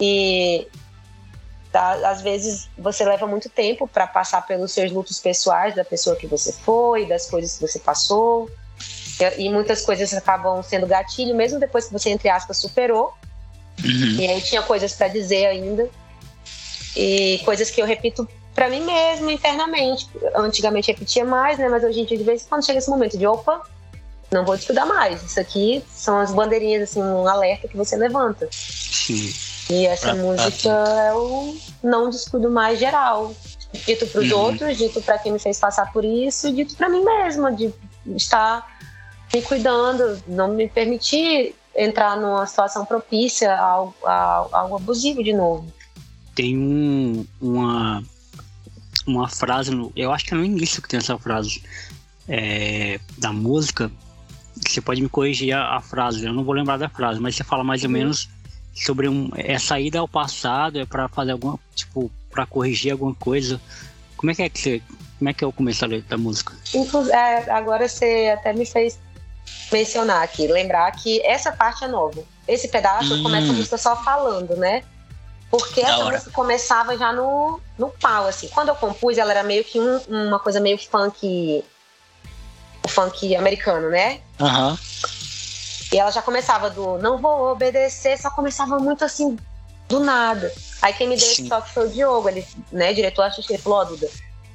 [0.00, 0.66] E
[1.78, 6.16] tá, às vezes você leva muito tempo para passar pelos seus lutos pessoais da pessoa
[6.16, 8.50] que você foi, das coisas que você passou.
[9.38, 13.14] E, muitas coisas acabam sendo gatilho, mesmo depois que você, entre aspas, superou.
[13.84, 14.16] Uhum.
[14.18, 15.88] E aí tinha coisas para dizer ainda.
[16.96, 20.08] E coisas que eu repito para mim mesmo internamente.
[20.34, 21.68] Antigamente repetia mais, né?
[21.68, 23.62] Mas hoje em dia, de vez em quando chega esse momento de opa,
[24.32, 25.22] não vou estudar mais.
[25.22, 28.48] Isso aqui são as bandeirinhas, assim, um alerta que você levanta.
[28.50, 29.32] Sim.
[29.70, 33.34] E essa música é o não descuido mais geral.
[33.86, 34.38] Dito para os uhum.
[34.38, 37.72] outros, dito para quem me fez passar por isso, dito para mim mesma, de
[38.16, 38.66] estar
[39.32, 45.34] me cuidando, não me permitir entrar numa situação propícia a algo, a algo abusivo de
[45.34, 45.70] novo.
[46.34, 48.02] Tem um, uma
[49.08, 51.62] uma frase, no, eu acho que é no início que tem essa frase
[52.28, 53.90] é, da música.
[54.66, 57.44] Você pode me corrigir a, a, frase, eu não vou lembrar da frase, mas você
[57.44, 57.94] fala mais ou uhum.
[57.94, 58.28] menos
[58.74, 63.60] sobre um, é saída ao passado, é para fazer alguma, tipo, para corrigir alguma coisa.
[64.16, 64.82] Como é que é que você,
[65.18, 66.54] como é que é o começo da música?
[67.12, 68.98] É, agora você até me fez
[69.72, 72.22] mencionar aqui, lembrar que essa parte é nova.
[72.46, 73.22] Esse pedaço hum.
[73.22, 74.82] começa a música só falando, né?
[75.50, 78.48] Porque essa música começava já no, no pau, assim.
[78.48, 81.64] Quando eu compus, ela era meio que um, uma coisa meio funk.
[82.86, 84.20] funk americano, né?
[84.38, 84.70] Aham.
[84.70, 85.17] Uhum.
[85.92, 89.36] E ela já começava do não vou obedecer, só começava muito assim,
[89.88, 90.52] do nada.
[90.82, 91.32] Aí quem me deu Sim.
[91.32, 94.08] esse toque foi o Diogo, ele, né, diretor artístico, ele falou, ó, oh, Duda,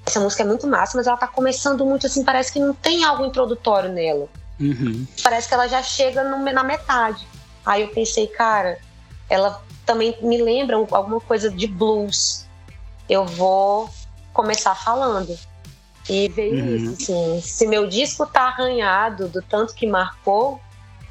[0.05, 3.03] essa música é muito massa, mas ela tá começando muito assim, parece que não tem
[3.03, 4.27] algo introdutório nela.
[4.59, 5.07] Uhum.
[5.23, 7.27] Parece que ela já chega no, na metade.
[7.65, 8.77] Aí eu pensei, cara,
[9.29, 12.45] ela também me lembram alguma coisa de blues.
[13.09, 13.89] Eu vou
[14.33, 15.37] começar falando.
[16.09, 16.75] E veio uhum.
[16.75, 17.41] isso, assim.
[17.41, 20.59] Se meu disco tá arranhado do tanto que marcou,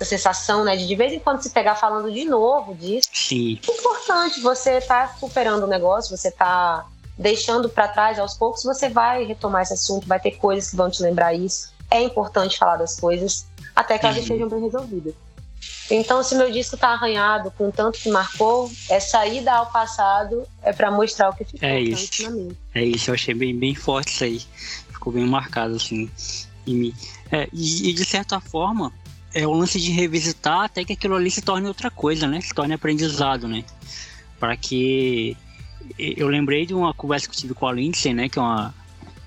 [0.03, 3.09] a sensação, né, de de vez em quando se pegar falando de novo disso.
[3.13, 3.59] Sim.
[3.67, 6.87] É importante, você tá superando o negócio, você tá
[7.17, 10.91] deixando para trás aos poucos, você vai retomar esse assunto, vai ter coisas que vão
[10.91, 11.73] te lembrar isso.
[11.91, 14.27] É importante falar das coisas até que elas uhum.
[14.27, 15.15] sejam bem resolvidas.
[15.91, 20.73] Então, se meu disco tá arranhado com tanto que marcou, é saída ao passado, é
[20.73, 22.23] para mostrar o que ficou é isso.
[22.75, 24.43] É isso, eu achei bem, bem forte isso aí.
[24.91, 26.11] Ficou bem marcado, assim,
[26.67, 26.95] em mim.
[27.31, 28.93] É, e, e, de certa forma,
[29.35, 32.41] é o lance de revisitar até que aquilo ali se torne outra coisa, né?
[32.41, 33.65] Se torne aprendizado, né?
[34.39, 35.37] Para que...
[35.99, 38.29] Eu lembrei de uma conversa que eu tive com a Lindsay, né?
[38.29, 38.75] Que é uma...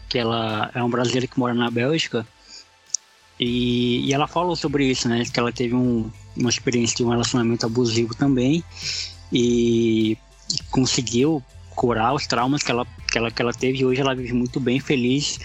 [0.07, 2.25] Que ela é uma brasileira que mora na Bélgica.
[3.39, 5.23] E, e ela falou sobre isso, né?
[5.25, 8.63] Que ela teve um, uma experiência de um relacionamento abusivo também
[9.31, 10.17] e,
[10.51, 11.43] e conseguiu
[11.75, 14.59] curar os traumas que ela, que ela, que ela teve e hoje ela vive muito
[14.59, 15.39] bem, feliz.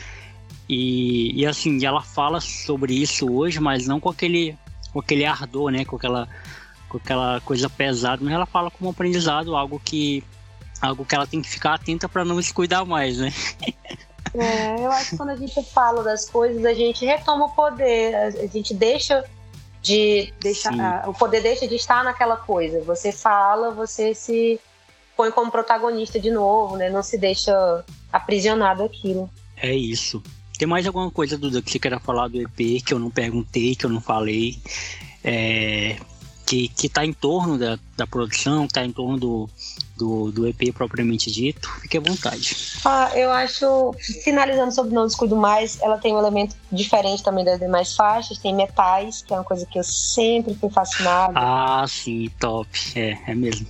[0.72, 4.56] E, e assim, ela fala sobre isso hoje, mas não com aquele,
[4.92, 5.84] com aquele ardor, né?
[5.84, 6.28] Com aquela,
[6.88, 10.22] com aquela coisa pesada, mas ela fala como aprendizado, algo que,
[10.80, 13.32] algo que ela tem que ficar atenta para não se cuidar mais, né?
[14.32, 18.14] É, eu acho que quando a gente fala das coisas, a gente retoma o poder,
[18.14, 19.24] a gente deixa
[19.82, 22.80] de deixar, o poder deixa de estar naquela coisa.
[22.82, 24.60] Você fala, você se
[25.16, 26.88] põe como protagonista de novo, né?
[26.88, 29.28] Não se deixa aprisionado aquilo.
[29.56, 30.22] É isso.
[30.60, 33.74] Tem mais alguma coisa, Duda, que você queira falar do EP que eu não perguntei,
[33.74, 34.58] que eu não falei?
[35.24, 35.96] É,
[36.44, 39.50] que, que tá em torno da, da produção, que tá em torno do,
[39.96, 42.54] do, do EP propriamente dito, fique à vontade.
[42.84, 47.58] Ah, eu acho, finalizando sobre Não Descuido Mais, ela tem um elemento diferente também das
[47.58, 51.32] demais faixas, tem metais, que é uma coisa que eu sempre fui fascinada.
[51.36, 53.66] Ah, sim, top, é, é mesmo.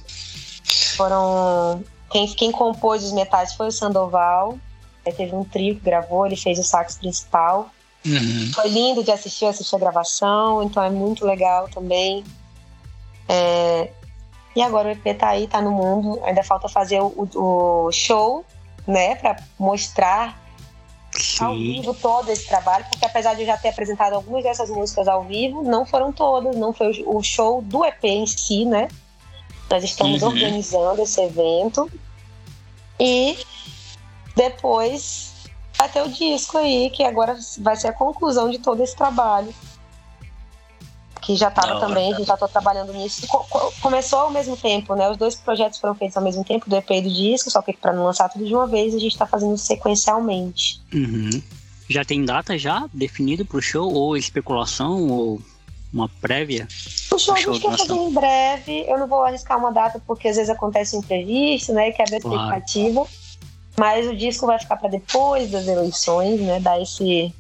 [0.96, 4.58] Foram, quem, quem compôs os metais foi o Sandoval,
[5.04, 7.70] teve um trio que gravou, ele fez o sax principal.
[8.04, 8.50] Uhum.
[8.54, 12.24] Foi lindo de assistir, assistir a gravação, então é muito legal também.
[13.28, 13.90] É,
[14.54, 16.20] e agora o EP tá aí, tá no mundo.
[16.24, 18.44] Ainda falta fazer o, o show,
[18.86, 20.40] né, para mostrar
[21.12, 21.44] Sim.
[21.44, 25.06] ao vivo todo esse trabalho, porque apesar de eu já ter apresentado algumas dessas músicas
[25.06, 28.88] ao vivo, não foram todas, não foi o show do EP em si, né?
[29.70, 30.28] Nós estamos uhum.
[30.28, 31.90] organizando esse evento
[32.98, 33.38] e
[34.40, 35.32] depois
[35.76, 39.52] vai ter o disco aí, que agora vai ser a conclusão de todo esse trabalho
[41.20, 43.26] que já estava também, a gente já estou trabalhando nisso.
[43.82, 45.10] Começou ao mesmo tempo, né?
[45.10, 47.74] Os dois projetos foram feitos ao mesmo tempo, do EP e do disco, só que
[47.74, 50.80] para não lançar tudo de uma vez, a gente está fazendo sequencialmente.
[50.94, 51.42] Uhum.
[51.90, 53.92] Já tem data já definido pro show?
[53.92, 55.08] Ou especulação?
[55.08, 55.42] Ou
[55.92, 56.66] uma prévia?
[57.12, 58.84] O show, a gente quer fazer em breve.
[58.88, 61.90] Eu não vou arriscar uma data porque às vezes acontece um imprevisto, né?
[61.90, 63.06] Que é a expectativa.
[63.80, 66.60] Mas o disco vai ficar para depois das eleições, né?
[66.60, 67.32] Dar esse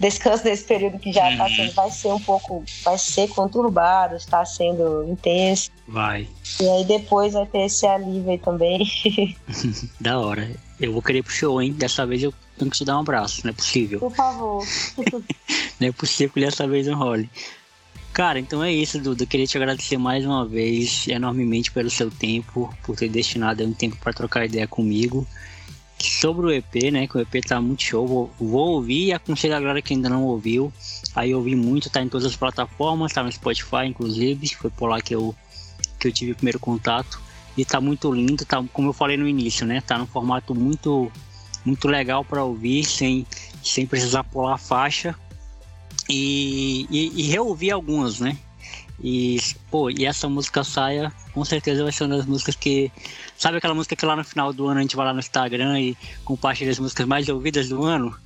[0.00, 1.50] descanso desse período que já está uhum.
[1.54, 5.70] sendo, vai ser um pouco, vai ser conturbado, está sendo intenso.
[5.86, 6.26] Vai.
[6.60, 8.90] E aí depois vai ter esse alívio aí também.
[10.00, 10.50] da hora.
[10.80, 11.72] Eu vou querer pro show, hein?
[11.72, 14.00] Dessa vez eu tenho que te dar um abraço, não é possível.
[14.00, 14.66] Por favor.
[15.78, 17.30] não é possível que dessa vez não role.
[18.14, 19.24] Cara, então é isso, Duda.
[19.24, 23.72] Eu queria te agradecer mais uma vez, enormemente, pelo seu tempo, por ter destinado um
[23.72, 25.26] tempo para trocar ideia comigo.
[25.98, 27.08] Sobre o EP, né?
[27.08, 28.06] Que o EP tá muito show.
[28.06, 30.72] Vou, vou ouvir e aconselho a galera que ainda não ouviu.
[31.12, 34.54] Aí ouvi muito, tá em todas as plataformas, tá no Spotify, inclusive.
[34.54, 35.34] Foi por lá que eu,
[35.98, 37.20] que eu tive o primeiro contato.
[37.56, 39.80] E tá muito lindo, tá, como eu falei no início, né?
[39.80, 41.10] Tá num formato muito,
[41.64, 43.26] muito legal para ouvir, sem,
[43.60, 45.16] sem precisar pular a faixa
[46.08, 48.36] e, e, e reouvi algumas, né?
[49.02, 49.38] E,
[49.70, 52.90] pô, e essa música Saia, com certeza vai ser uma das músicas que.
[53.36, 55.80] Sabe aquela música que lá no final do ano a gente vai lá no Instagram
[55.80, 58.16] e compartilha as músicas mais ouvidas do ano?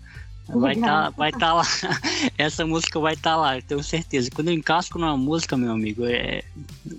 [0.49, 1.64] Vai estar tá, vai tá lá.
[2.39, 4.31] Essa música vai estar tá lá, tenho certeza.
[4.35, 6.43] Quando eu encasco numa música, meu amigo, é...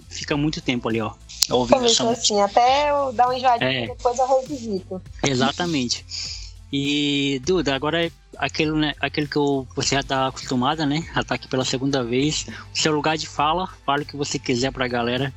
[0.07, 1.13] fica muito tempo ali, ó.
[1.49, 3.87] Ouvindo essa assim, até eu dar um enjoadinho é.
[3.87, 5.01] depois eu revisito.
[5.23, 6.05] Exatamente.
[6.71, 11.05] E, Duda, agora é aquele, né, aquele que eu, você já está acostumada, né?
[11.13, 12.47] Já tá aqui pela segunda vez.
[12.73, 15.33] O seu lugar de fala, fale o que você quiser para a galera.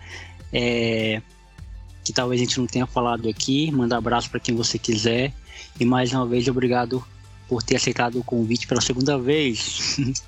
[0.52, 1.20] É,
[2.04, 3.70] que talvez a gente não tenha falado aqui.
[3.72, 5.32] Manda abraço para quem você quiser.
[5.78, 7.04] E mais uma vez, obrigado
[7.48, 9.96] por ter aceitado o convite pela segunda vez.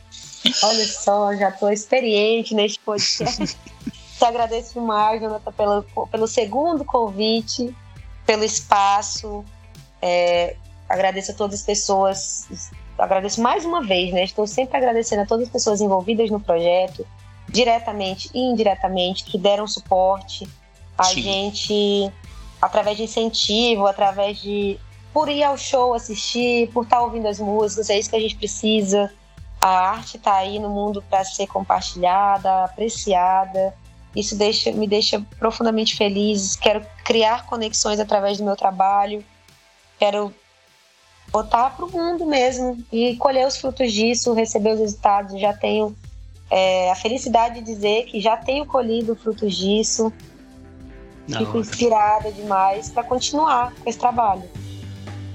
[0.62, 3.56] Olha só, já estou experiente neste podcast.
[4.18, 7.74] Te agradeço demais, Jonathan, pelo, pelo segundo convite,
[8.26, 9.44] pelo espaço.
[10.00, 10.56] É,
[10.94, 12.46] Agradeço a todas as pessoas,
[12.96, 14.22] agradeço mais uma vez, né?
[14.22, 17.04] Estou sempre agradecendo a todas as pessoas envolvidas no projeto,
[17.48, 20.48] diretamente e indiretamente, que deram suporte
[20.96, 21.22] a Sim.
[21.22, 22.12] gente
[22.62, 24.78] através de incentivo, através de
[25.12, 28.36] por ir ao show assistir, por estar ouvindo as músicas, é isso que a gente
[28.36, 29.12] precisa.
[29.60, 33.74] A arte está aí no mundo para ser compartilhada, apreciada.
[34.14, 36.54] Isso deixa, me deixa profundamente feliz.
[36.54, 39.24] Quero criar conexões através do meu trabalho.
[39.98, 40.32] Quero
[41.34, 45.40] botar para o mundo mesmo e colher os frutos disso, receber os resultados.
[45.40, 45.92] Já tenho
[46.48, 50.12] é, a felicidade de dizer que já tenho colhido frutos disso.
[51.26, 51.40] Não.
[51.40, 54.44] Fico inspirada demais para continuar com esse trabalho.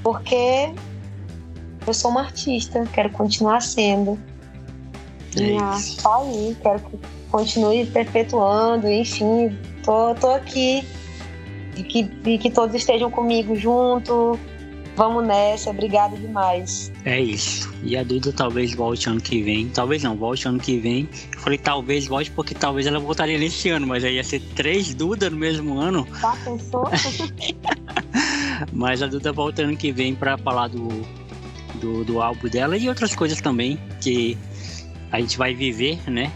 [0.02, 0.74] Porque
[1.86, 4.18] eu sou uma artista, quero continuar sendo.
[5.36, 10.88] É e ah, tá aí, quero que continue perpetuando, enfim, tô, tô aqui.
[11.76, 14.40] E que, e que todos estejam comigo junto,
[15.00, 16.92] Vamos nessa, obrigado demais.
[17.06, 17.74] É isso.
[17.84, 19.70] E a Duda talvez volte ano que vem.
[19.70, 21.08] Talvez não, volte ano que vem.
[21.34, 24.94] Eu falei talvez volte porque talvez ela voltaria nesse ano, mas aí ia ser três
[24.94, 26.06] Duda no mesmo ano.
[26.20, 26.84] Tá, pensou?
[28.74, 30.90] mas a Duda volta ano que vem para falar do,
[31.76, 34.38] do, do álbum dela e outras coisas também que
[35.14, 36.30] a gente vai viver, né?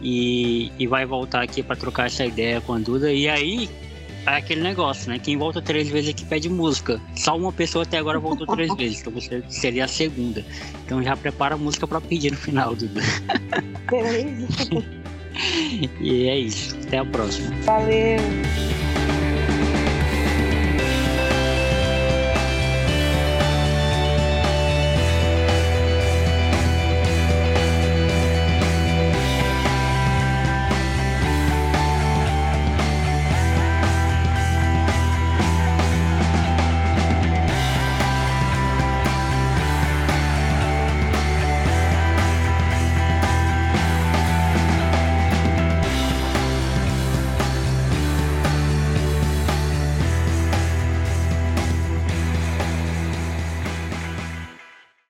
[0.00, 3.12] E, e vai voltar aqui para trocar essa ideia com a Duda.
[3.12, 3.68] E aí,
[4.26, 5.18] é aquele negócio, né?
[5.18, 7.00] Quem volta três vezes aqui pede música.
[7.14, 10.44] Só uma pessoa até agora voltou três vezes, então você seria a segunda.
[10.84, 13.00] Então já prepara a música para pedir no final, Duda.
[13.90, 14.48] Beleza.
[16.00, 16.76] e é isso.
[16.86, 17.54] Até a próxima.
[17.62, 18.73] Valeu.